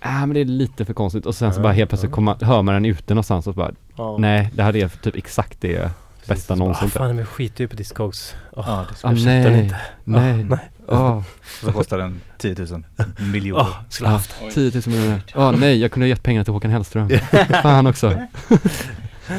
Ah, 0.00 0.20
men 0.20 0.34
det 0.34 0.40
är 0.40 0.44
lite 0.44 0.84
för 0.84 0.94
konstigt 0.94 1.26
och 1.26 1.34
sen 1.34 1.52
så 1.52 1.58
Ja, 1.58 1.62
bara 1.62 1.72
helt 1.72 1.90
plötsligt 1.90 2.10
ja. 2.10 2.14
kommer, 2.14 2.36
hör 2.44 2.62
man 2.62 2.74
den 2.74 2.84
ute 2.84 3.14
någonstans 3.14 3.46
och 3.46 3.54
så 3.54 3.58
bara 3.58 3.72
Ja. 3.96 4.16
Nej, 4.18 4.50
det 4.54 4.62
här 4.62 4.76
är 4.76 4.88
typ 4.88 5.16
exakt 5.16 5.60
det 5.60 5.90
bästa 6.26 6.54
någonsin. 6.54 6.86
Ah, 6.86 6.98
fan, 6.98 7.16
men 7.16 7.26
skiter 7.26 7.64
ju 7.64 7.68
på 7.68 7.76
Discogs. 7.76 8.34
Oh, 8.52 8.64
Ja, 8.66 8.86
det 8.88 9.08
Ah, 9.08 9.10
jag 9.10 9.18
köpte 9.18 9.30
den 9.30 9.52
nej, 9.52 9.64
inte. 9.64 9.76
nej, 10.04 10.44
nej. 10.44 10.70
Åh, 10.88 11.22
Så 11.64 11.72
kostar 11.72 11.98
den 11.98 12.20
10 12.38 12.54
000 12.70 12.84
miljoner. 13.32 13.62
Oh, 13.62 13.76
skulle 13.88 14.08
ah, 14.08 14.12
haft. 14.12 14.34
10 14.54 14.70
000 14.74 14.82
miljoner. 14.86 15.22
Åh 15.34 15.52
nej, 15.58 15.78
jag 15.78 15.92
kunde 15.92 16.04
ha 16.04 16.08
gett 16.08 16.22
pengarna 16.22 16.44
till 16.44 16.52
Håkan 16.52 16.70
Hellström. 16.70 17.08
Fan 17.62 17.86
också. 17.86 18.12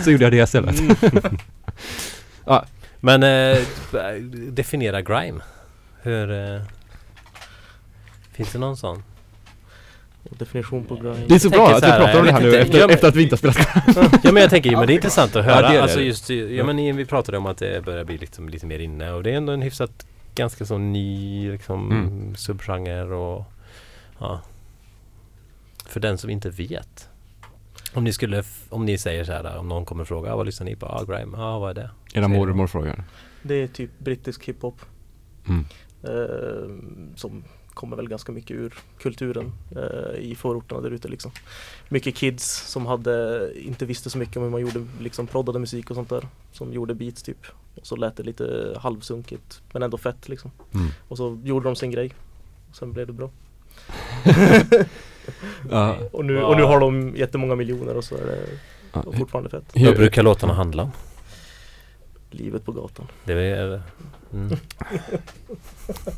så 0.04 0.12
gjorde 0.12 0.24
jag 0.24 0.34
det 0.34 0.38
istället. 0.44 0.82
Men 3.00 3.24
eh, 3.24 3.58
definiera 4.52 5.02
grime. 5.02 5.39
Hur... 6.02 6.32
Eh, 6.56 6.62
finns 8.32 8.52
det 8.52 8.60
någon 8.60 8.78
sån? 8.78 9.04
Definition 10.30 10.84
på 10.86 10.95
grind. 10.95 11.26
Det 11.28 11.36
är 11.36 11.39
så 11.39 11.47
Jag 11.47 11.52
bra 11.54 11.76
att 11.76 11.84
vi 11.84 11.88
här, 11.88 12.00
pratar 12.00 12.20
om 12.20 12.26
det 12.26 12.32
jag 12.32 12.34
här 12.34 12.41
nu 12.41 12.47
inte. 12.47 12.60
efter, 12.60 12.78
Ja, 12.80 12.88
men- 12.88 12.93
efter 12.93 13.08
att 13.08 13.16
vi 13.16 13.24
inte 13.24 13.36
har 13.36 13.38
spelat 13.54 14.24
Ja 14.24 14.32
men 14.32 14.41
jag 14.41 14.50
tänker 14.50 14.72
men 14.72 14.88
det 14.88 14.93
är 14.93 14.95
intressant 14.95 15.36
att 15.36 15.45
Ja, 15.45 15.52
höra. 15.52 15.62
det 15.62 15.68
är 15.68 15.74
det. 15.74 15.82
alltså 15.82 16.02
just, 16.02 16.30
ja 16.30 16.64
men 16.64 16.97
vi 16.97 17.06
pratade 17.06 17.38
om 17.38 17.45
att 17.45 17.58
det 17.58 17.86
börjar 17.86 18.04
bli 18.04 18.18
liksom 18.18 18.50
lite 18.50 18.66
mer 18.66 18.80
inne 18.80 19.12
och 19.12 19.24
det 19.24 19.32
är 19.32 19.36
ändå 19.38 19.54
en 19.54 19.62
hyfsat 19.62 20.06
ganska 20.36 20.66
så 20.66 20.78
ny 20.78 21.52
liksom 21.52 21.91
Mm. 21.91 22.36
subgenre 22.36 23.16
och 23.16 23.45
ja. 24.20 24.41
För 25.86 26.00
den 26.00 26.18
som 26.18 26.30
inte 26.30 26.50
vet. 26.50 27.09
Om 27.94 28.04
ni 28.04 28.14
skulle, 28.14 28.44
om 28.70 28.86
ni 28.86 28.98
säger 28.98 29.24
så 29.24 29.32
här, 29.32 29.58
om 29.58 29.68
någon 29.68 29.86
kommer 29.86 30.02
och 30.02 30.08
frågar, 30.08 30.32
ah, 30.32 30.36
vad 30.36 30.46
lyssnar 30.46 30.66
ni 30.66 30.76
på? 30.76 30.86
Ah, 30.86 31.04
grime, 31.04 31.38
ja 31.38 31.44
ah, 31.44 31.60
vad 31.60 31.70
är 31.70 31.74
det? 31.74 31.90
Era 32.14 32.28
mormor 32.28 32.68
frågar. 32.68 33.04
Det 33.42 33.56
är 33.56 33.68
typ 33.68 34.00
brittisk 34.00 34.46
hiphop. 34.46 34.82
Mm. 35.48 35.66
Eh, 36.04 36.70
som 37.16 37.44
kommer 37.80 37.96
väl 37.96 38.10
ganska 38.10 38.32
mycket 38.32 38.58
ur 38.58 38.74
kulturen 39.00 39.52
eh, 39.72 40.20
i 40.20 40.36
förorterna 40.36 40.82
där 40.82 40.92
ute 40.92 41.08
liksom. 41.08 41.32
Mycket 41.90 42.16
kids 42.16 42.72
som 42.72 42.86
hade, 42.86 43.52
inte 43.56 43.86
visste 43.86 44.10
så 44.10 44.18
mycket 44.18 44.38
om 44.38 44.44
hur 44.44 44.50
man 44.50 44.62
gjorde 44.62 44.86
liksom 45.00 45.28
proddade 45.28 45.60
musik 45.60 45.90
och 45.90 45.96
sånt 45.96 46.10
där. 46.10 46.28
Som 46.52 46.74
gjorde 46.74 46.94
beats 46.94 47.24
typ. 47.24 47.46
Och 47.76 47.88
så 47.88 47.96
lät 47.96 48.16
det 48.16 48.24
lite 48.24 48.78
halvsunkigt 48.80 49.62
men 49.72 49.84
ändå 49.84 49.98
fett 49.98 50.30
liksom. 50.30 50.52
Mm. 50.74 50.88
Och 51.08 51.18
så 51.18 51.40
gjorde 51.44 51.70
de 51.70 51.76
sin 51.76 51.92
grej. 51.92 52.14
Och 52.70 52.76
sen 52.76 52.94
blev 52.94 53.08
det 53.08 53.14
bra. 53.14 53.30
Ja. 55.72 55.96
Och 56.12 56.26
nu, 56.26 56.44
och 56.44 56.58
nu 56.58 56.64
har 56.64 56.80
de 56.80 57.16
jättemånga 57.16 57.56
miljoner 57.56 57.98
och 57.98 58.04
så 58.04 58.16
är 58.16 58.26
det 58.26 58.38
Ja, 58.94 59.04
fortfarande 59.18 59.50
fett. 59.50 59.64
hur- 59.74 59.86
Vad 59.86 59.96
brukar 59.96 60.24
låtarna 60.24 60.54
handla 60.54 60.84
om? 60.84 60.92
Livet 62.32 62.66
på 62.66 62.72
gatan. 62.72 63.08
Det 63.26 63.34
är, 63.34 63.82
mm. 64.34 64.58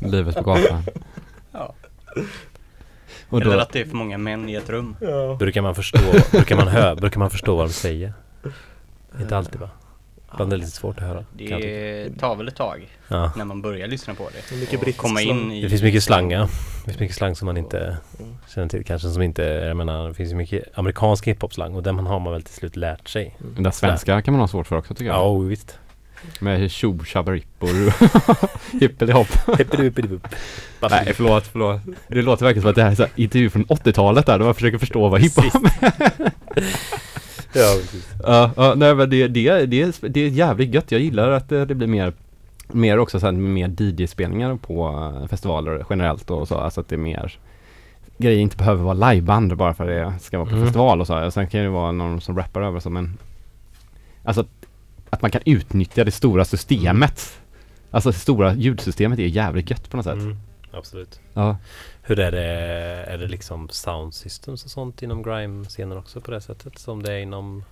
Livet 0.00 0.34
på 0.36 0.42
gatan. 0.42 0.82
Ja. 1.52 1.74
Och 3.28 3.40
Eller 3.40 3.54
då, 3.56 3.60
att 3.60 3.72
det 3.72 3.80
är 3.80 3.84
för 3.84 3.96
många 3.96 4.18
män 4.18 4.48
i 4.48 4.54
ett 4.54 4.70
rum. 4.70 4.96
Ja. 5.00 5.36
Brukar 5.38 5.62
man 5.62 5.74
förstå, 5.74 5.98
brukar 6.30 6.56
man 6.56 6.68
hö, 6.68 6.94
brukar 6.94 7.18
man 7.18 7.30
förstå 7.30 7.56
vad 7.56 7.66
de 7.68 7.72
säger? 7.72 8.12
Inte 9.20 9.36
alltid 9.36 9.60
va? 9.60 9.70
Ibland 10.32 10.52
är 10.52 10.56
det 10.56 10.60
lite 10.64 10.76
svårt 10.76 10.96
att 10.98 11.02
höra. 11.08 11.24
Det 11.32 12.10
tar 12.20 12.36
väl 12.36 12.48
ett 12.48 12.56
tag 12.56 12.88
Ja. 13.08 13.32
när 13.36 13.44
man 13.44 13.62
börjar 13.62 13.86
lyssna 13.88 14.14
på 14.14 14.28
det. 14.30 14.56
Det 14.56 14.72
är 14.74 14.78
mycket 14.78 14.96
komma 14.96 15.20
in 15.20 15.52
i 15.52 15.62
Det 15.62 15.68
finns 15.68 15.82
mycket 15.82 16.02
slang 16.02 16.30
ja. 16.30 16.48
Det 16.84 16.84
finns 16.90 16.98
mycket 17.00 17.16
slang 17.16 17.36
som 17.36 17.46
man 17.46 17.56
inte 17.56 17.96
Mm. 18.20 18.34
känner 18.54 18.68
till. 18.68 18.84
Kanske 18.84 19.08
som 19.08 19.22
inte, 19.22 19.42
jag 19.42 19.76
menar 19.76 20.08
det 20.08 20.14
finns 20.14 20.30
ju 20.32 20.34
mycket 20.36 20.78
amerikansk 20.78 21.26
hiphop-slang 21.28 21.74
och 21.74 21.82
den 21.82 21.98
har 21.98 22.20
man 22.20 22.32
väl 22.32 22.42
till 22.42 22.54
slut 22.54 22.76
lärt 22.76 23.08
sig. 23.08 23.36
Den 23.54 23.62
där 23.62 23.70
svenska 23.70 24.22
kan 24.22 24.34
man 24.34 24.40
ha 24.40 24.48
svårt 24.48 24.66
för 24.66 24.76
också 24.76 24.94
tycker 24.94 25.06
jag. 25.10 25.16
Ja, 25.16 25.28
oh, 25.28 25.46
visst. 25.46 25.78
Med 26.40 26.70
tjob 26.70 27.06
tjabbarippor 27.06 27.92
hippelihopp. 28.80 29.28
Nej 30.90 31.12
förlåt, 31.14 31.46
förlåt. 31.52 31.80
Det 32.08 32.22
låter 32.22 32.44
verkligen 32.44 32.62
som 32.62 32.70
att 32.70 32.76
det 32.76 32.82
här 32.82 32.90
är 32.90 32.94
så 32.94 33.02
här 33.02 33.12
intervju 33.16 33.50
från 33.50 33.64
80-talet 33.66 34.26
där, 34.26 34.38
då 34.38 34.44
man 34.44 34.54
försöker 34.54 34.78
förstå 34.78 35.08
vad 35.08 35.20
hiphop 35.20 35.44
är. 35.80 35.92
Ja, 37.54 37.74
precis. 37.80 38.08
Ja, 38.22 38.50
ja, 38.56 38.74
nej 38.76 38.94
men 38.94 39.10
det, 39.10 39.28
det, 39.28 39.66
det, 39.66 39.98
det 40.08 40.20
är 40.20 40.28
jävligt 40.28 40.74
gött. 40.74 40.92
Jag 40.92 41.00
gillar 41.00 41.30
att 41.30 41.48
det, 41.48 41.64
det 41.64 41.74
blir 41.74 41.86
mer 41.88 42.12
Mer 42.74 42.98
också 42.98 43.20
så 43.20 43.26
här, 43.26 43.32
mer 43.32 43.68
DJ-spelningar 43.68 44.56
på 44.56 44.88
eh, 45.22 45.28
festivaler 45.28 45.84
generellt 45.90 46.30
och 46.30 46.48
så, 46.48 46.58
alltså 46.58 46.80
att 46.80 46.88
det 46.88 46.94
är 46.94 46.98
mer 46.98 47.38
Grejer 48.18 48.40
inte 48.40 48.56
behöver 48.56 48.82
vara 48.84 49.12
liveband 49.12 49.56
bara 49.56 49.74
för 49.74 49.84
att 49.88 50.14
det 50.18 50.24
ska 50.24 50.38
vara 50.38 50.48
på 50.48 50.54
Mm. 50.54 50.66
festival 50.66 51.00
och 51.00 51.06
så. 51.06 51.30
Sen 51.30 51.46
kan 51.46 51.60
det 51.62 51.68
vara 51.68 51.92
någon 51.92 52.20
som 52.20 52.36
rappar 52.36 52.62
över 52.62 52.80
som 52.80 52.96
en 52.96 53.18
Alltså 54.24 54.40
att, 54.40 54.48
att 55.10 55.22
man 55.22 55.30
kan 55.30 55.40
utnyttja 55.46 56.04
det 56.04 56.10
stora 56.10 56.44
systemet 56.44 57.38
Alltså 57.90 58.10
det 58.10 58.16
stora 58.18 58.54
ljudsystemet 58.54 59.18
är 59.18 59.26
jävligt 59.26 59.70
gött 59.70 59.90
på 59.90 59.96
något 59.96 60.06
sätt. 60.06 60.14
Mm, 60.14 60.36
absolut. 60.72 61.20
Ja. 61.34 61.56
Hur 62.04 62.18
är 62.18 62.30
det, 62.32 62.46
är 63.12 63.18
det 63.18 63.26
liksom 63.28 63.68
sound 63.68 64.14
systems 64.14 64.64
och 64.64 64.70
sånt 64.70 65.02
inom 65.02 65.22
grime-scenen 65.22 65.98
också 65.98 66.20
på 66.20 66.30
det 66.30 66.40
sättet 66.40 66.78
som 66.78 67.02
det 67.02 67.12
är 67.12 67.18
inom 67.18 67.64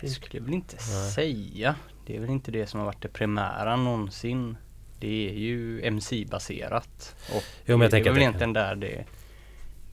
Det 0.00 0.08
skulle 0.08 0.36
jag 0.38 0.44
väl 0.44 0.54
inte 0.54 0.76
Nej. 0.76 1.10
säga. 1.10 1.74
Det 2.06 2.16
är 2.16 2.20
väl 2.20 2.30
inte 2.30 2.50
det 2.50 2.66
som 2.66 2.80
har 2.80 2.86
varit 2.86 3.02
det 3.02 3.08
primära 3.08 3.76
någonsin. 3.76 4.56
Det 5.00 5.28
är 5.30 5.34
ju 5.34 5.82
MC-baserat. 5.86 7.14
Och 7.36 7.42
Jo, 7.66 7.78
det 7.78 7.90
tänker 7.90 8.10
är 8.10 8.12
väl 8.12 8.18
det- 8.20 8.24
egentligen 8.24 8.52
där 8.52 8.74
det, 8.74 9.04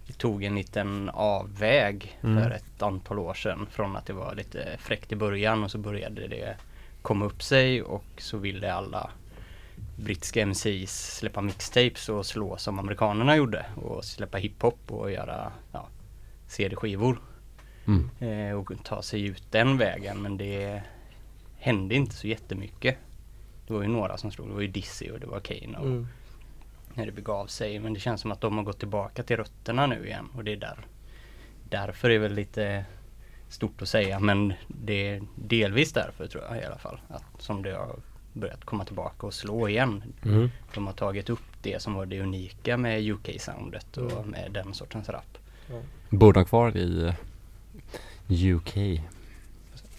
det 0.08 0.14
tog 0.14 0.44
en 0.44 0.56
liten 0.56 1.10
avväg 1.10 2.20
Mm. 2.24 2.44
för 2.44 2.52
ett 2.52 2.82
antal 2.82 3.20
år 3.20 3.34
sedan. 3.34 3.68
Från 3.72 3.96
att 3.96 4.06
det 4.06 4.14
var 4.14 4.36
lite 4.36 4.78
fräckt 4.80 5.12
i 5.12 5.16
början 5.16 5.64
och 5.64 5.72
så 5.72 5.78
började 5.78 6.28
det 6.28 6.56
komma 7.02 7.26
upp 7.26 7.44
sig 7.44 7.82
och 7.84 8.04
så 8.18 8.38
ville 8.38 8.74
alla 8.74 9.10
brittiska 10.04 10.42
MCs 10.46 11.16
släppa 11.18 11.42
mixtapes 11.42 12.10
och 12.10 12.26
slå 12.26 12.58
som 12.58 12.80
amerikanerna 12.80 13.36
gjorde 13.36 13.66
och 13.76 14.06
släppa 14.06 14.38
hiphop 14.38 14.92
och 14.92 15.12
göra 15.12 15.52
ja, 15.72 15.88
CD-skivor 16.48 17.20
Mm. 17.88 18.10
eh, 18.20 18.56
och 18.60 18.72
ta 18.84 19.02
sig 19.02 19.22
ut 19.26 19.44
den 19.52 19.78
vägen 19.78 20.22
men 20.22 20.38
det 20.38 20.82
hände 21.58 21.96
inte 21.96 22.16
så 22.16 22.28
jättemycket. 22.28 22.98
Det 23.68 23.74
var 23.74 23.82
ju 23.82 23.88
några 23.88 24.18
som 24.18 24.32
slog, 24.32 24.48
det 24.48 24.54
var 24.54 24.62
ju 24.62 24.68
Dizzy 24.68 25.10
och 25.12 25.20
det 25.20 25.26
var 25.28 25.40
Kane 25.40 25.78
och 25.78 25.86
Mm. 25.86 26.08
när 26.94 27.06
det 27.06 27.12
begav 27.12 27.48
sig 27.48 27.80
men 27.80 27.94
det 27.94 28.00
känns 28.00 28.22
som 28.22 28.32
att 28.32 28.42
de 28.42 28.58
har 28.58 28.64
gått 28.64 28.80
tillbaka 28.80 29.24
till 29.24 29.38
rötterna 29.38 29.88
nu 29.88 30.06
igen 30.08 30.30
och 30.36 30.44
det 30.44 30.52
är 30.52 30.58
där 30.58 30.78
därför 31.70 32.10
är 32.10 32.14
det 32.14 32.20
väl 32.20 32.34
lite 32.34 32.86
stort 33.50 33.82
att 33.82 33.90
säga 33.90 34.20
men 34.20 34.54
det 34.68 35.08
är 35.10 35.22
delvis 35.36 35.94
därför 35.94 36.28
tror 36.28 36.44
jag 36.44 36.58
i 36.62 36.66
alla 36.66 36.78
fall 36.78 37.00
att 37.10 37.42
som 37.42 37.64
det 37.64 37.72
har 37.72 37.96
börjat 38.34 38.66
komma 38.66 38.86
tillbaka 38.86 39.28
och 39.28 39.34
slå 39.34 39.70
igen. 39.70 40.04
Mm. 40.26 40.50
De 40.74 40.88
har 40.88 40.94
tagit 40.94 41.30
upp 41.30 41.40
det 41.62 41.82
som 41.82 41.94
var 41.94 42.06
det 42.06 42.22
unika 42.22 42.78
med 42.78 43.02
UK-soundet 43.12 43.98
och 43.98 44.12
Mm. 44.12 44.30
med 44.30 44.52
den 44.52 44.74
sortens 44.74 45.10
rap. 45.10 45.38
Bor 46.10 46.34
de 46.34 46.46
kvar 46.46 46.78
i 46.78 47.06
eh, 47.08 48.56
UK? 48.56 49.02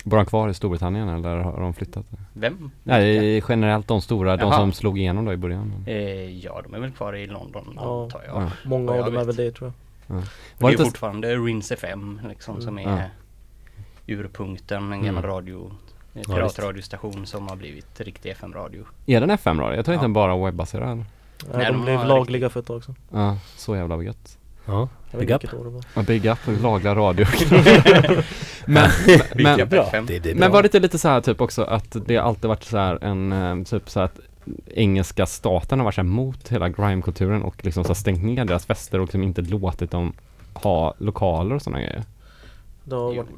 Bor 0.04 0.16
de 0.16 0.26
kvar 0.26 0.48
i 0.48 0.54
Storbritannien 0.54 1.08
eller 1.08 1.36
har 1.36 1.60
de 1.60 1.74
flyttat? 1.74 2.06
Vem? 2.32 2.70
Nej, 2.82 3.42
generellt 3.48 3.88
de 3.88 4.00
stora, 4.00 4.36
de 4.36 4.42
Jaha. 4.48 4.56
som 4.58 4.72
slog 4.72 4.98
igenom 4.98 5.24
då 5.24 5.32
i 5.32 5.36
början. 5.36 5.72
Eh, 5.86 6.38
ja, 6.44 6.60
de 6.64 6.74
är 6.74 6.78
väl 6.80 6.90
kvar 6.90 7.16
i 7.16 7.26
London 7.26 7.72
Ja. 7.76 8.02
antar 8.04 8.22
jag. 8.26 8.42
Ja. 8.42 8.50
Många 8.64 8.92
av 8.92 9.04
dem 9.04 9.16
är 9.16 9.24
väl 9.24 9.36
det 9.36 9.50
tror 9.52 9.72
jag. 10.06 10.22
Var 10.58 10.70
det 10.70 10.76
är 10.80 10.84
fortfarande 10.84 11.36
Rins 11.36 11.72
FM 11.72 12.20
liksom 12.28 12.60
som 12.62 12.78
är 12.78 12.82
Ja. 14.06 14.14
urpunkten, 14.14 14.82
en 14.82 14.92
Mm. 14.92 15.04
gammal 15.06 15.22
radio, 15.22 15.70
en 16.14 16.22
Ja, 16.28 16.34
piratradiostation 16.34 17.26
som 17.26 17.48
har 17.48 17.56
blivit 17.56 18.00
riktig 18.00 18.30
FM-radio. 18.30 18.84
Är 19.06 19.20
den 19.20 19.30
FM 19.30 19.56
då? 19.56 19.62
Jag 19.74 19.84
tror 19.84 19.94
inte 19.94 19.94
Ja. 19.94 20.00
den 20.02 20.12
bara 20.12 20.36
webbaserad. 20.44 20.96
Nej, 20.96 21.06
Nej, 21.54 21.66
de 21.66 21.72
de 21.72 21.82
blev 21.84 22.04
lagliga 22.06 22.50
för 22.50 22.60
ett 22.60 22.66
tag 22.66 22.84
sedan. 22.84 22.94
Ja, 23.12 23.38
så 23.56 23.76
jävla 23.76 24.02
gött. 24.02 24.38
Ja, 24.66 24.88
big 25.18 25.30
up. 25.30 25.42
Ja, 25.94 26.02
big 26.02 26.26
up, 26.26 26.38
lagliga 26.62 26.94
radio. 26.94 27.26
men, 28.66 28.90
men, 29.34 29.68
bra. 29.68 29.90
men 30.34 30.50
var 30.52 30.62
det 30.62 30.66
inte 30.66 30.78
lite 30.80 30.98
så 30.98 31.08
här 31.08 31.20
typ 31.20 31.40
också 31.40 31.62
att 31.64 31.96
det 32.06 32.16
har 32.16 32.22
alltid 32.22 32.48
varit 32.48 32.64
så 32.64 32.78
här 32.78 33.04
en 33.04 33.32
eh, 33.32 33.64
typ 33.64 33.90
så 33.90 34.00
här 34.00 34.04
att 34.04 34.20
engelska 34.66 35.26
staten 35.26 35.78
har 35.78 35.84
varit 35.84 35.94
så 35.94 36.00
här 36.00 36.08
mot 36.08 36.48
hela 36.48 36.68
grime-kulturen 36.68 37.42
och 37.42 37.64
liksom 37.64 37.84
så 37.84 37.88
här 37.88 37.94
stängt 37.94 38.22
ner 38.24 38.44
deras 38.44 38.66
fester 38.66 38.98
och 38.98 39.04
liksom 39.04 39.22
inte 39.22 39.40
låtit 39.42 39.90
dem 39.90 40.12
ha 40.54 40.94
lokaler 40.98 41.54
och 41.54 41.62
sådana 41.62 41.78
grejer. 41.82 42.02
Det 42.84 42.94
har 42.96 43.14
varit, 43.14 43.28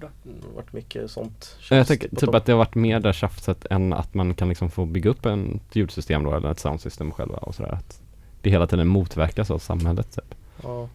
varit 0.55 0.73
mycket 0.73 1.11
sånt 1.11 1.57
Jag 1.71 1.87
tänker 1.87 2.09
på 2.09 2.17
typ 2.17 2.35
att 2.35 2.47
det 2.47 2.53
har 2.53 2.59
varit 2.59 2.75
mer 2.75 3.01
där 3.01 3.13
tjafset 3.13 3.67
än 3.71 3.93
att 3.93 4.15
man 4.15 4.35
kan 4.35 4.49
liksom 4.49 4.71
få 4.71 4.85
bygga 4.85 5.11
upp 5.11 5.27
en 5.27 5.61
ett 5.69 5.77
ljudsystem 5.77 6.25
då 6.25 6.35
eller 6.37 6.51
ett 6.51 6.59
soundsystem 6.61 7.11
själva 7.13 7.37
och 7.37 7.55
sådär. 7.55 7.73
Att 7.73 8.01
det 8.43 8.51
hela 8.51 8.67
tiden 8.67 8.89
motverkas 8.89 9.51
av 9.51 9.59
samhället 9.59 10.15
typ. 10.15 10.35
Ja. 10.63 10.89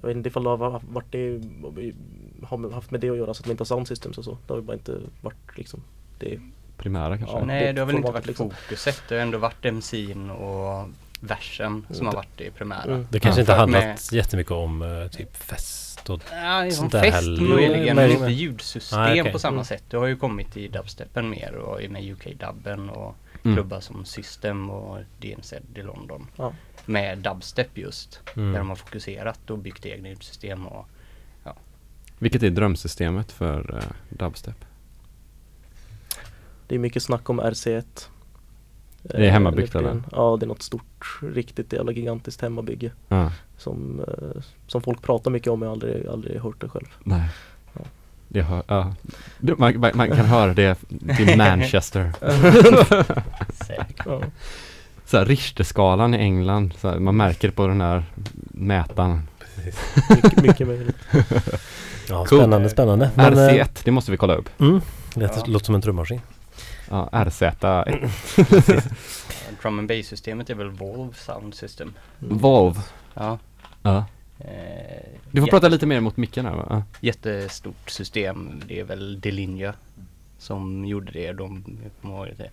Jag 0.00 0.08
vet 0.08 0.16
inte 0.16 0.28
ifall 0.28 0.44
det 0.44 0.50
har 0.50 0.80
varit 0.92 1.12
det, 1.12 1.40
har 2.46 2.70
haft 2.70 2.90
med 2.90 3.00
det 3.00 3.10
att 3.10 3.16
göra 3.16 3.34
så 3.34 3.40
att 3.40 3.46
man 3.46 3.50
inte 3.50 3.60
har 3.60 3.66
sound 3.66 3.88
systems 3.88 4.18
och 4.18 4.24
så. 4.24 4.38
Det 4.46 4.52
har 4.52 4.56
ju 4.60 4.66
bara 4.66 4.72
inte 4.76 4.98
varit 5.20 5.56
liksom 5.58 5.80
det. 6.18 6.40
Primära 6.76 7.18
kanske. 7.18 7.36
Ja. 7.36 7.44
Nej, 7.44 7.72
det 7.72 7.80
har 7.80 7.86
väl 7.86 7.96
inte 7.96 8.12
varit 8.12 8.26
liksom. 8.26 8.50
fokuset. 8.50 9.02
Det 9.08 9.14
har 9.14 9.22
ändå 9.22 9.38
varit 9.38 9.64
MC'n 9.64 10.30
och 10.30 10.88
versen 11.20 11.86
som 11.90 12.06
har 12.06 12.12
det- 12.12 12.16
varit 12.16 12.28
det 12.36 12.50
primära. 12.50 12.82
Mm. 12.82 13.06
Det 13.10 13.20
kanske 13.20 13.40
Ja, 13.40 13.42
inte 13.42 13.52
handlat 13.52 13.84
med- 13.84 13.98
jättemycket 14.12 14.52
om 14.52 14.82
eh, 14.82 15.08
typ 15.08 15.36
fest 15.36 15.85
och 16.10 16.22
Ja, 16.32 16.62
som 16.62 16.70
Sånt 16.70 16.92
där 16.92 17.00
fest 17.02 17.14
heller. 17.14 17.42
möjligen, 17.54 17.96
men 17.96 18.10
inte 18.10 18.26
ljudsystem 18.26 18.98
Ah, 19.00 19.10
okej. 19.20 19.32
på 19.32 19.38
samma 19.38 19.52
Mm. 19.54 19.64
sätt. 19.64 19.84
Det 19.90 19.96
har 19.96 20.06
ju 20.06 20.16
kommit 20.16 20.56
i 20.56 20.68
dubstepen 20.68 21.30
mer 21.30 21.54
och 21.54 21.82
i 21.82 21.88
med 21.88 22.12
UK-dubben 22.12 22.90
och 22.90 23.14
Mm. 23.44 23.56
klubbar 23.56 23.80
som 23.80 24.04
System 24.04 24.70
och 24.70 24.98
DNZ 25.20 25.52
i 25.74 25.82
London. 25.82 26.26
Ja. 26.36 26.52
Med 26.84 27.18
dubstep 27.18 27.78
just, 27.78 28.20
Mm. 28.36 28.52
där 28.52 28.58
de 28.58 28.68
har 28.68 28.76
fokuserat 28.76 29.50
och 29.50 29.58
byggt 29.58 29.86
egna 29.86 30.08
ljudsystem 30.08 30.66
och 30.66 30.88
Vilket 32.18 32.42
är 32.42 32.50
drömsystemet 32.50 33.32
för 33.32 33.74
uh, 33.74 33.82
dubstep? 34.18 34.64
Det 36.68 36.74
är 36.74 36.78
mycket 36.78 37.02
snack 37.02 37.30
om 37.30 37.40
RC1. 37.40 38.08
Det 39.10 39.26
är 39.26 39.30
hemmabyggt, 39.30 39.74
Eh, 39.74 39.80
eller? 39.80 40.02
Ja, 40.12 40.36
det 40.40 40.44
är 40.46 40.48
något 40.48 40.62
stort, 40.62 41.18
riktigt 41.22 41.72
jävla 41.72 41.92
gigantiskt 41.92 42.40
hemmabygge. 42.42 42.90
Ja, 43.08 43.32
Som, 43.58 44.00
eh, 44.08 44.42
som 44.66 44.82
folk 44.82 45.02
pratar 45.02 45.30
mycket 45.30 45.48
om, 45.48 45.60
men 45.60 45.66
jag 45.66 45.70
har 45.70 45.76
aldrig, 45.76 46.06
aldrig 46.06 46.40
hört 46.40 46.60
det 46.60 46.68
själv. 46.68 46.86
nej. 47.04 47.28
Ja. 47.74 47.80
Det 48.28 48.42
hör, 48.42 48.62
ja. 48.66 48.94
Du, 49.38 49.54
man, 49.58 49.80
man 49.80 49.90
man 49.94 50.08
kan 50.08 50.26
höra 50.26 50.54
det 50.54 50.74
till 51.16 51.36
Manchester. 51.38 52.12
Ja. 54.06 54.20
Så 55.06 55.16
här, 55.18 55.24
Richterskalan 55.24 56.14
i 56.14 56.18
England, 56.18 56.72
så 56.78 56.88
här, 56.88 56.98
man 56.98 57.16
märker 57.16 57.50
på 57.50 57.66
den 57.66 57.80
här 57.80 58.04
mätaren. 58.48 59.28
Mycket, 60.10 60.42
mycket 60.42 60.66
möjligt. 60.66 60.96
Ja, 62.08 62.24
Cool. 62.24 62.38
spännande, 62.38 62.68
spännande. 62.68 63.10
Men, 63.14 63.32
eh, 63.32 63.38
RC1, 63.38 63.68
det 63.84 63.90
måste 63.90 64.10
vi 64.10 64.16
kolla 64.16 64.34
upp. 64.34 64.48
Mm, 64.60 64.80
det 65.14 65.30
Ja. 65.36 65.42
låter 65.46 65.66
som 65.66 65.74
en 65.74 65.82
trummaskin. 65.82 66.20
Ja, 66.90 67.08
RZ1. 67.12 68.10
Drum 69.62 69.78
and 69.78 69.88
bass-systemet 69.88 70.50
är 70.50 70.54
väl 70.54 70.70
Volve 70.70 71.14
Sound 71.14 71.54
System. 71.54 71.94
Volv. 72.18 72.74
Ja. 73.14 73.38
Ja. 73.82 74.04
Eh, 74.38 75.02
Du 75.30 75.40
får 75.40 75.48
prata 75.48 75.68
lite 75.68 75.86
mer 75.86 76.00
mot 76.00 76.16
micken 76.16 76.46
här 76.46 76.54
va? 76.54 76.82
Jättestort 77.00 77.90
system. 77.90 78.62
Det 78.68 78.80
är 78.80 78.84
väl 78.84 79.20
Delinja 79.20 79.74
som 80.38 80.84
gjorde 80.84 81.12
det. 81.12 81.32
De, 81.32 81.64
det. 82.38 82.50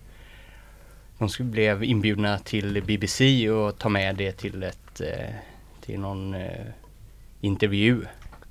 De 1.18 1.28
blev 1.50 1.84
inbjudna 1.84 2.38
till 2.38 2.82
BBC 2.86 3.50
och 3.50 3.78
ta 3.78 3.88
med 3.88 4.16
det 4.16 4.32
till 4.32 4.62
ett 4.62 5.00
eh, 5.00 5.34
till 5.80 6.00
någon 6.00 6.34
eh, 6.34 6.50
intervju. 7.40 8.02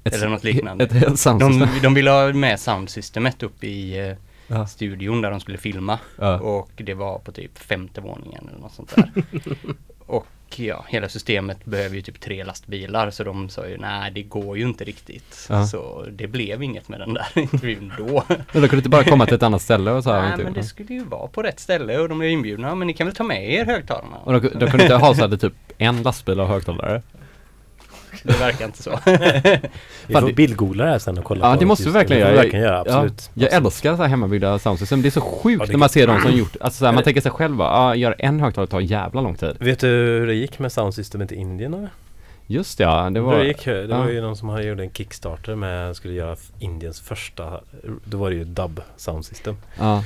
Ett, 0.03 0.13
Eller 0.13 0.29
något 0.29 0.43
liknande. 0.43 0.83
Ett, 0.83 0.93
ett. 0.93 1.23
De, 1.23 1.67
de 1.83 1.93
ville 1.93 2.09
ha 2.11 2.33
med 2.33 2.59
soundsystemet 2.59 3.43
upp 3.43 3.63
i 3.63 4.15
Ja. 4.53 4.67
studion 4.67 5.21
där 5.21 5.31
de 5.31 5.39
skulle 5.39 5.57
filma. 5.57 5.99
Ja. 6.17 6.39
Och 6.39 6.71
det 6.75 6.93
var 6.93 7.19
på 7.19 7.31
typ 7.31 7.57
femte 7.57 8.01
våningen 8.01 8.49
eller 8.49 8.59
något 8.59 8.73
sånt 8.73 8.95
där. 8.95 9.11
och 10.05 10.27
ja, 10.55 10.85
hela 10.87 11.09
systemet 11.09 11.65
behöver 11.65 11.95
ju 11.95 12.01
typ 12.01 12.19
tre 12.19 12.43
lastbilar 12.43 13.11
så 13.11 13.23
de 13.23 13.49
sa 13.49 13.67
ju 13.67 13.77
nej 13.77 14.11
det 14.11 14.23
går 14.23 14.57
ju 14.57 14.63
inte 14.63 14.83
riktigt. 14.83 15.47
Ja. 15.49 15.65
Så 15.65 16.05
det 16.11 16.27
blev 16.27 16.63
inget 16.63 16.89
med 16.89 16.99
den 16.99 17.13
där 17.13 17.27
intervjun 17.39 17.93
då. 17.97 18.23
Men 18.27 18.61
då 18.61 18.67
kunde 18.67 18.75
inte 18.75 18.89
bara 18.89 19.03
komma 19.03 19.25
till 19.25 19.35
ett 19.35 19.43
annat 19.43 19.61
ställe 19.61 19.91
och 19.91 20.03
så 20.03 20.11
här 20.11 20.19
nej 20.19 20.29
någonting, 20.29 20.45
men 20.45 20.53
det 20.53 20.63
skulle 20.63 20.93
ju 20.93 21.03
vara 21.03 21.27
på 21.27 21.41
rätt 21.41 21.59
ställe 21.59 21.99
och 21.99 22.09
de 22.09 22.19
blev 22.19 22.31
inbjudna. 22.31 22.75
Men 22.75 22.87
ni 22.87 22.93
kan 22.93 23.07
väl 23.07 23.15
ta 23.15 23.23
med 23.23 23.53
er 23.53 23.65
högtalarna? 23.65 24.17
Och 24.23 24.33
de, 24.33 24.39
de 24.39 24.67
kunde 24.67 24.83
inte 24.83 24.95
ha 24.95 25.15
så 25.15 25.27
här, 25.27 25.37
typ 25.37 25.53
en 25.77 26.03
lastbil 26.03 26.39
och 26.39 26.47
högtalare? 26.47 27.01
Det 28.23 28.39
verkar 28.39 28.65
inte 28.65 28.83
så. 28.83 28.99
Vi 30.07 30.13
får 30.13 30.27
det- 30.27 30.33
bildgoogla 30.33 30.83
det 30.85 30.91
här 30.91 30.99
sen 30.99 31.17
och 31.17 31.23
kolla 31.23 31.49
Ja 31.49 31.55
det 31.59 31.65
måste 31.65 31.83
vi 31.85 31.91
verkligen 31.91 32.21
Det 32.21 32.27
göra. 32.27 32.29
får 32.29 32.35
vi 32.35 32.43
verkligen 32.43 32.65
göra, 32.65 32.79
absolut. 32.79 33.29
Ja, 33.33 33.43
jag 33.43 33.53
älskar 33.53 33.95
så 33.95 34.01
här 34.01 34.09
hemmabyggda 34.09 34.59
soundsystem. 34.59 35.01
Det 35.01 35.07
är 35.07 35.11
så 35.11 35.21
sjukt 35.21 35.59
Ja, 35.59 35.65
det 35.65 35.71
när 35.71 35.79
man 35.79 35.89
ser 35.89 36.07
de 36.07 36.21
som 36.21 36.31
gjort, 36.31 36.55
alltså 36.61 36.79
så 36.79 36.85
här, 36.85 36.93
man 36.93 37.03
tänker 37.03 37.21
sig 37.21 37.31
själv 37.31 37.55
bara, 37.55 37.69
ah, 37.69 37.95
gör 37.95 38.15
en 38.19 38.39
högtalare 38.39 38.69
tar 38.69 38.79
jävla 38.79 39.21
lång 39.21 39.35
tid. 39.35 39.55
Vet 39.59 39.79
du 39.79 39.87
hur 39.87 40.27
det 40.27 40.33
gick 40.33 40.59
med 40.59 40.71
soundsystemet 40.71 41.31
i 41.31 41.35
Indien? 41.35 41.73
Eller? 41.73 41.89
Just 42.47 42.79
ja, 42.79 43.03
det 43.03 43.09
Det 43.09 43.19
var... 43.21 43.35
var, 43.35 43.43
gick, 43.43 43.65
det 43.65 43.85
ja. 43.89 43.97
var 43.97 44.09
ju 44.09 44.21
någon 44.21 44.37
som 44.37 44.49
hade 44.49 44.63
gjort 44.63 44.79
en 44.79 44.91
Kickstarter 44.91 45.55
med, 45.55 45.95
skulle 45.95 46.13
göra 46.13 46.35
Indiens 46.59 47.01
första, 47.01 47.59
då 48.05 48.17
var 48.17 48.29
det 48.29 48.35
ju 48.35 48.43
dub 48.43 48.81
soundsystem. 48.97 49.57
Ja. 49.79 50.03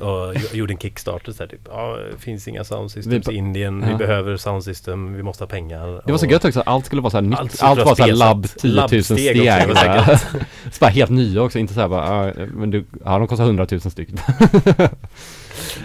Och 0.00 0.34
gj- 0.34 0.54
gjorde 0.56 0.72
en 0.72 0.78
Kickstarter 0.78 1.32
så 1.32 1.42
här, 1.42 1.48
typ, 1.50 1.60
ja, 1.70 1.96
det 2.12 2.18
finns 2.18 2.48
inga 2.48 2.64
soundsystems 2.64 3.28
i 3.28 3.34
Indien, 3.34 3.84
vi 3.88 3.94
behöver 3.94 4.36
soundsystem, 4.36 5.14
vi 5.14 5.22
måste 5.22 5.44
ha 5.44 5.48
pengar. 5.48 6.02
Det 6.06 6.12
var 6.12 6.18
så 6.18 6.26
gött 6.26 6.44
också, 6.44 6.60
allt 6.66 6.86
skulle 6.86 7.00
vara 7.02 7.10
så 7.10 7.16
här 7.16 7.22
nytt, 7.22 7.38
Allt 7.38 7.62
allt, 7.62 7.84
var 7.84 7.94
så 7.94 8.02
här 8.02 8.12
labb 8.12 8.46
10 8.58 8.68
000 8.68 8.74
Labbsteg 8.74 9.04
steg. 9.04 9.28
också, 9.40 9.44
det 9.68 9.96
var 10.06 10.16
så 10.70 10.80
bara 10.80 10.90
helt 10.90 11.10
nya 11.10 11.42
också, 11.42 11.58
inte 11.58 11.74
så 11.74 11.80
här 11.80 11.88
bara, 11.88 12.32
men 12.54 12.70
du, 12.70 12.84
ja 13.04 13.18
de 13.18 13.26
kostar 13.28 13.44
100 13.44 13.66
000 13.70 13.80
styck. 13.80 14.08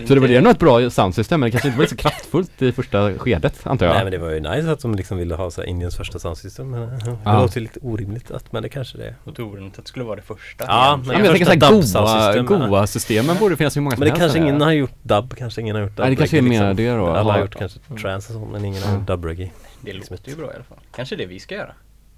Så 0.08 0.14
det 0.14 0.20
var 0.20 0.28
det 0.28 0.42
nog 0.42 0.52
ett 0.52 0.60
bra 0.60 0.90
soundsystem, 0.90 1.40
men 1.40 1.48
det 1.48 1.52
kanske 1.52 1.68
inte 1.68 1.80
var 1.80 1.86
så 1.88 1.96
kraftfullt 1.96 2.62
i 2.62 2.72
första 2.72 3.18
skedet, 3.18 3.60
antar 3.64 3.86
jag. 3.86 3.94
Nej 3.94 4.04
men 4.04 4.12
det 4.12 4.18
var 4.18 4.30
ju 4.32 4.40
nice 4.40 4.72
att 4.72 4.80
de 4.80 4.96
liksom 4.96 5.18
ville 5.18 5.36
ha 5.36 5.52
så 5.52 5.62
här 5.62 5.68
Indiens 5.68 5.96
första 5.98 6.20
soundsystem. 6.20 6.70
Men 6.72 6.84
eh, 6.84 6.90
det 6.98 7.18
Ja. 7.26 7.42
låter 7.42 7.62
lite 7.62 7.80
orimligt 7.84 8.32
att, 8.32 8.52
men 8.52 8.64
det 8.64 8.70
kanske 8.70 8.98
det 8.98 9.06
är. 9.08 9.16
Och 9.24 9.40
orimligt 9.40 9.80
att 9.80 9.86
det 9.86 9.90
skulle 9.90 10.06
vara 10.06 10.16
det 10.16 10.22
första. 10.22 10.66
Ja. 10.68 11.00
Ja, 11.08 11.14
men 11.14 11.26
jag 11.26 11.38
tänker 11.38 11.82
såhär 11.82 12.42
goa, 12.68 12.88
systemen 12.88 13.38
borde 13.40 13.58
finnas 13.58 13.76
hur 13.78 13.82
många 13.82 13.96
som 13.96 14.00
Men 14.06 14.14
det 14.14 14.20
kanske 14.20 14.40
ingen 14.40 14.62
har 14.62 14.72
gjort 14.72 14.94
dub, 15.04 15.36
kanske 15.38 15.62
ingen 15.62 15.76
har 15.76 15.84
gjort 15.84 15.96
dub 15.98 16.00
Nej, 16.06 16.10
det 16.10 16.16
kanske 16.16 16.38
är 16.38 16.42
mer 16.42 16.74
det 16.74 16.92
då. 16.96 17.08
Alla 17.08 17.34
Har- 17.34 17.40
gjort 17.40 17.56
kanske 17.56 17.80
trance 18.02 18.34
och 18.34 18.40
sånt 18.40 18.52
men 18.52 18.66
ingen 18.66 18.84
har 18.84 18.96
gjort 18.98 19.08
dub 19.08 19.26
reggae. 19.26 19.50
Det 19.82 19.94
låter 19.94 20.30
ju 20.30 20.36
bra 20.36 20.46
i 20.52 20.56
alla 20.56 20.64
fall. 20.64 20.78
Kanske 20.96 21.16
det 21.16 21.26
vi 21.26 21.40
ska 21.40 21.56
göra. 21.56 21.72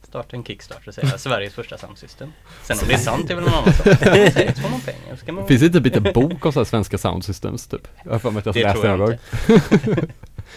Starta 0.07 0.35
en 0.35 0.43
Kickstarter 0.43 0.87
och 0.87 0.93
säga 0.93 1.17
Sveriges 1.17 1.53
första 1.53 1.77
soundsystem. 1.77 2.33
Sen 2.63 2.77
om 2.81 2.87
det 2.87 2.93
är 2.93 2.97
sant 2.97 3.29
är 3.31 3.35
väl 3.35 3.43
en 3.47 3.53
annan 3.53 3.73
sak. 3.73 3.85
Så 3.85 4.61
får 4.61 4.69
man 4.69 4.81
pengar. 4.81 5.15
Så 5.25 5.31
man... 5.33 5.47
Finns 5.47 5.61
det 5.61 5.65
inte 5.65 5.81
typ 5.81 5.95
en 5.95 6.13
bok 6.13 6.45
om 6.45 6.53
så 6.53 6.59
här 6.59 6.65
svenska 6.65 6.97
soundsystems 6.97 7.67
typ? 7.67 7.87
Jag 8.03 8.11
har 8.11 8.19
för 8.19 8.31
mig 8.31 8.39
att 8.39 8.45
jag 8.45 8.55
Det 8.55 8.63
läste 8.63 8.81
den 8.87 8.89
jag 8.89 8.99
någon 8.99 9.07
gång. 9.07 9.17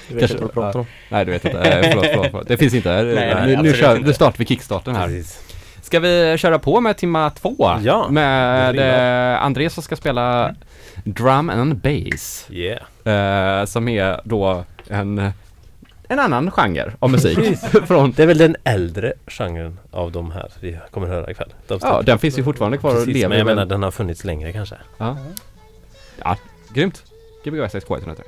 Du 0.08 0.14
vet 0.14 0.20
Kanske- 0.20 0.22
inte 0.22 0.36
vad 0.38 0.48
du 0.50 0.52
pratar 0.54 0.78
om. 0.80 0.86
Nej 1.08 1.24
du 1.24 1.32
vet 1.32 1.44
inte, 1.44 1.58
eh, 1.58 1.88
förlåt, 1.90 2.06
förlåt, 2.06 2.26
förlåt. 2.30 2.48
Det 2.48 2.56
finns 2.56 2.74
inte. 2.74 3.02
Nej, 3.02 3.14
Nej, 3.14 3.34
nej, 3.34 3.56
nu, 3.56 3.62
nu, 3.62 3.72
kör, 3.74 3.96
inte. 3.96 4.06
nu 4.08 4.14
startar 4.14 4.38
vi 4.38 4.46
kickstarten 4.46 4.96
här. 4.96 5.06
Precis. 5.06 5.40
Ska 5.82 6.00
vi 6.00 6.36
köra 6.38 6.58
på 6.58 6.80
med 6.80 6.96
timma 6.96 7.30
två? 7.30 7.78
Ja, 7.82 8.08
Med 8.10 8.78
eh, 9.34 9.42
Andreas 9.44 9.74
som 9.74 9.82
ska 9.82 9.96
spela 9.96 10.54
Drum 11.04 11.50
and 11.50 11.76
Bass. 11.76 12.46
Yeah. 12.50 13.60
Eh, 13.60 13.64
som 13.66 13.88
är 13.88 14.20
då 14.24 14.64
en, 14.88 15.32
en 16.10 16.18
annan 16.18 16.50
genre 16.50 16.92
av 16.98 17.10
musik. 17.10 17.38
från... 17.86 18.12
Det 18.12 18.22
är 18.22 18.26
väl 18.26 18.38
den 18.38 18.56
äldre 18.64 19.12
genren 19.26 19.78
av 19.90 20.12
de 20.12 20.30
här 20.30 20.52
vi 20.60 20.78
kommer 20.90 21.06
höra 21.06 21.30
ikväll. 21.30 21.54
De 21.66 21.78
ja, 21.82 22.02
den 22.02 22.18
finns 22.18 22.38
ju 22.38 22.44
fortfarande 22.44 22.78
kvar 22.78 22.90
Precis, 22.90 23.08
och 23.08 23.14
lever. 23.14 23.28
men 23.28 23.38
jag 23.38 23.46
menar 23.46 23.66
den 23.66 23.82
har 23.82 23.90
funnits 23.90 24.24
längre 24.24 24.52
kanske. 24.52 24.74
Ja, 24.98 25.16
ja 26.22 26.36
grymt! 26.74 27.02
Gbg 27.44 27.54
6K103. 27.54 28.20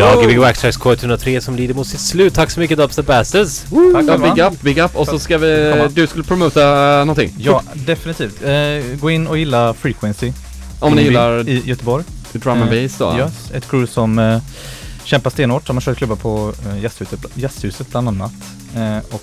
Ja, 0.00 0.22
Gbg 0.22 0.38
Waxtracks 0.38 0.78
K103 0.78 1.40
som 1.40 1.56
lider 1.56 1.74
mot 1.74 1.86
sitt 1.86 2.00
slut. 2.00 2.34
Tack 2.34 2.50
så 2.50 2.60
mycket 2.60 2.78
Dubstep 2.78 3.06
Bastards! 3.06 3.60
Tack 3.60 3.70
Ja, 3.72 3.92
själva. 3.94 4.34
big 4.34 4.44
up, 4.44 4.60
big 4.60 4.78
up. 4.78 4.96
Och 4.96 5.06
så 5.06 5.18
ska 5.18 5.38
vi... 5.38 5.70
Komma. 5.72 5.88
Du 5.94 6.06
skulle 6.06 6.24
promota 6.24 6.64
någonting. 6.98 7.34
Ja, 7.38 7.62
definitivt. 7.74 8.42
Eh, 8.44 8.98
gå 9.00 9.10
in 9.10 9.26
och 9.26 9.38
gilla 9.38 9.74
Frequency. 9.74 10.32
Om 10.80 10.94
ni 10.94 11.02
gillar 11.02 11.48
I 11.48 11.62
Göteborg. 11.64 12.04
drum 12.32 12.62
and 12.62 12.72
Eh, 12.72 12.82
bass 12.82 12.98
då. 12.98 13.16
Yes, 13.18 13.50
ett 13.54 13.70
crew 13.70 13.86
som 13.92 14.18
eh, 14.18 14.38
kämpar 15.04 15.30
stenhårt. 15.30 15.66
De 15.66 15.76
har 15.76 15.80
kört 15.80 15.96
klubbar 15.98 16.16
på 16.16 16.52
eh, 16.68 16.82
jazzhuset, 16.82 17.20
jazzhuset 17.34 17.90
bland 17.90 18.08
annat. 18.08 18.32
Eh, 18.76 18.98
och 19.14 19.22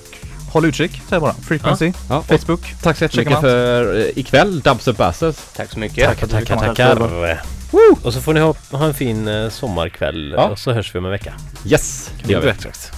håll 0.52 0.66
utkik, 0.66 0.92
säger 0.92 1.04
jag 1.10 1.22
bara. 1.22 1.34
Frequency, 1.34 1.92
Ja, 2.10 2.18
och 2.18 2.26
Facebook. 2.26 2.76
Tack 2.84 2.98
så 2.98 3.04
jättemycket 3.04 3.40
för 3.42 4.00
eh, 4.00 4.06
ikväll, 4.16 4.60
Dubstep 4.60 4.98
Bastards. 4.98 5.38
Tack 5.56 5.72
så 5.72 5.80
mycket. 5.80 6.06
Tackar, 6.08 6.28
tackar, 6.28 6.56
tackar! 6.58 7.57
Och 8.04 8.14
så 8.14 8.22
får 8.22 8.34
ni 8.34 8.40
ha, 8.40 8.56
ha 8.72 8.86
en 8.86 8.94
fin 8.94 9.28
eh, 9.28 9.50
sommarkväll 9.50 10.34
Ja. 10.38 10.50
och 10.50 10.60
så 10.60 10.72
hörs 10.74 10.96
vi 10.96 11.00
om 11.00 11.06
en 11.06 11.12
vecka. 11.12 11.34
Yes, 11.66 12.12
det 12.24 12.32
gör 12.34 12.42
vi. 12.42 12.97